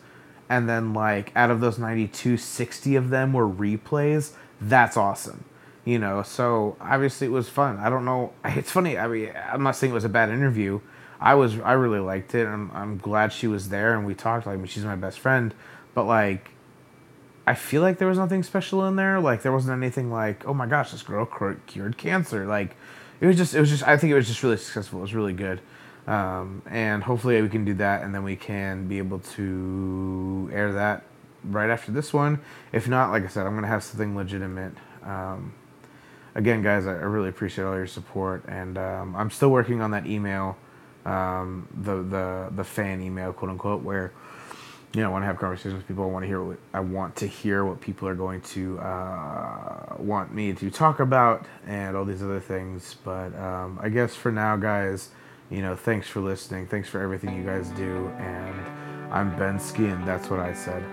and 0.49 0.67
then 0.67 0.93
like 0.93 1.31
out 1.35 1.51
of 1.51 1.61
those 1.61 1.77
92 1.77 2.37
60 2.37 2.95
of 2.95 3.09
them 3.09 3.33
were 3.33 3.47
replays, 3.47 4.33
that's 4.59 4.97
awesome. 4.97 5.45
You 5.87 5.99
know, 5.99 6.21
so 6.21 6.75
obviously 6.81 7.27
it 7.27 7.29
was 7.29 7.47
fun. 7.47 7.77
I 7.77 7.89
don't 7.89 8.03
know, 8.03 8.33
it's 8.43 8.69
funny. 8.69 8.97
I 8.97 9.07
mean, 9.07 9.31
I'm 9.49 9.63
not 9.63 9.77
saying 9.77 9.91
it 9.91 9.93
was 9.93 10.03
a 10.03 10.09
bad 10.09 10.29
interview. 10.29 10.81
I 11.17 11.35
was 11.35 11.57
I 11.61 11.73
really 11.73 11.99
liked 11.99 12.35
it. 12.35 12.45
I'm 12.45 12.69
I'm 12.73 12.97
glad 12.97 13.31
she 13.31 13.47
was 13.47 13.69
there 13.69 13.95
and 13.95 14.05
we 14.05 14.13
talked 14.13 14.45
like 14.45 14.55
I 14.55 14.57
mean, 14.57 14.67
she's 14.67 14.83
my 14.83 14.97
best 14.97 15.17
friend, 15.17 15.53
but 15.93 16.03
like 16.03 16.51
I 17.47 17.53
feel 17.53 17.81
like 17.81 17.99
there 17.99 18.07
was 18.09 18.17
nothing 18.17 18.43
special 18.43 18.85
in 18.85 18.97
there. 18.97 19.21
Like 19.21 19.43
there 19.43 19.53
wasn't 19.53 19.81
anything 19.81 20.11
like, 20.11 20.45
oh 20.45 20.53
my 20.53 20.65
gosh, 20.65 20.91
this 20.91 21.03
girl 21.03 21.25
cured 21.25 21.97
cancer. 21.97 22.45
Like 22.45 22.75
it 23.21 23.25
was 23.25 23.37
just, 23.37 23.55
it 23.55 23.61
was 23.61 23.69
just. 23.69 23.87
I 23.87 23.95
think 23.95 24.11
it 24.11 24.15
was 24.15 24.27
just 24.27 24.43
really 24.43 24.57
successful. 24.57 24.99
It 24.99 25.03
was 25.03 25.15
really 25.15 25.31
good, 25.31 25.61
um, 26.05 26.63
and 26.69 27.01
hopefully 27.01 27.41
we 27.41 27.47
can 27.47 27.63
do 27.63 27.75
that, 27.75 28.03
and 28.03 28.13
then 28.13 28.25
we 28.25 28.35
can 28.35 28.89
be 28.89 28.97
able 28.97 29.19
to 29.19 30.49
air 30.51 30.73
that 30.73 31.03
right 31.45 31.69
after 31.69 31.93
this 31.93 32.13
one. 32.13 32.41
If 32.73 32.89
not, 32.89 33.11
like 33.11 33.23
I 33.23 33.27
said, 33.27 33.47
I'm 33.47 33.55
gonna 33.55 33.67
have 33.67 33.85
something 33.85 34.17
legitimate. 34.17 34.73
Um, 35.01 35.53
again, 36.37 36.61
guys, 36.61 36.87
I, 36.87 36.91
really 36.93 37.29
appreciate 37.29 37.65
all 37.65 37.75
your 37.75 37.87
support, 37.87 38.45
and 38.47 38.77
um, 38.77 39.15
I'm 39.15 39.29
still 39.29 39.49
working 39.49 39.81
on 39.81 39.91
that 39.91 40.05
email, 40.05 40.55
um, 41.05 41.67
the 41.83 41.95
the 41.95 42.47
the 42.55 42.63
fan 42.63 43.01
email, 43.01 43.33
quote 43.33 43.51
unquote, 43.51 43.83
where 43.83 44.13
you 44.93 45.01
know, 45.01 45.09
I 45.09 45.11
want 45.11 45.23
to 45.23 45.27
have 45.27 45.37
conversations 45.37 45.73
with 45.73 45.87
people. 45.87 46.05
I 46.05 46.07
want 46.07 46.23
to 46.23 46.27
hear 46.27 46.41
what 46.41 46.57
I 46.73 46.79
want 46.79 47.15
to 47.17 47.27
hear 47.27 47.65
what 47.65 47.81
people 47.81 48.07
are 48.07 48.15
going 48.15 48.41
to 48.41 48.79
uh, 48.79 49.95
want 49.97 50.33
me 50.33 50.53
to 50.53 50.71
talk 50.71 51.01
about 51.01 51.45
and 51.65 51.97
all 51.97 52.05
these 52.05 52.23
other 52.23 52.39
things. 52.39 52.95
But 53.03 53.35
um, 53.35 53.79
I 53.81 53.89
guess 53.89 54.15
for 54.15 54.31
now, 54.31 54.55
guys, 54.55 55.09
you 55.49 55.61
know, 55.61 55.75
thanks 55.75 56.07
for 56.07 56.21
listening. 56.21 56.67
Thanks 56.67 56.87
for 56.87 57.01
everything 57.01 57.35
you 57.35 57.43
guys 57.43 57.69
do. 57.69 58.07
And 58.17 59.11
I'm 59.11 59.35
Benski, 59.35 59.91
and 59.91 60.07
that's 60.07 60.29
what 60.29 60.39
I 60.39 60.53
said. 60.53 60.83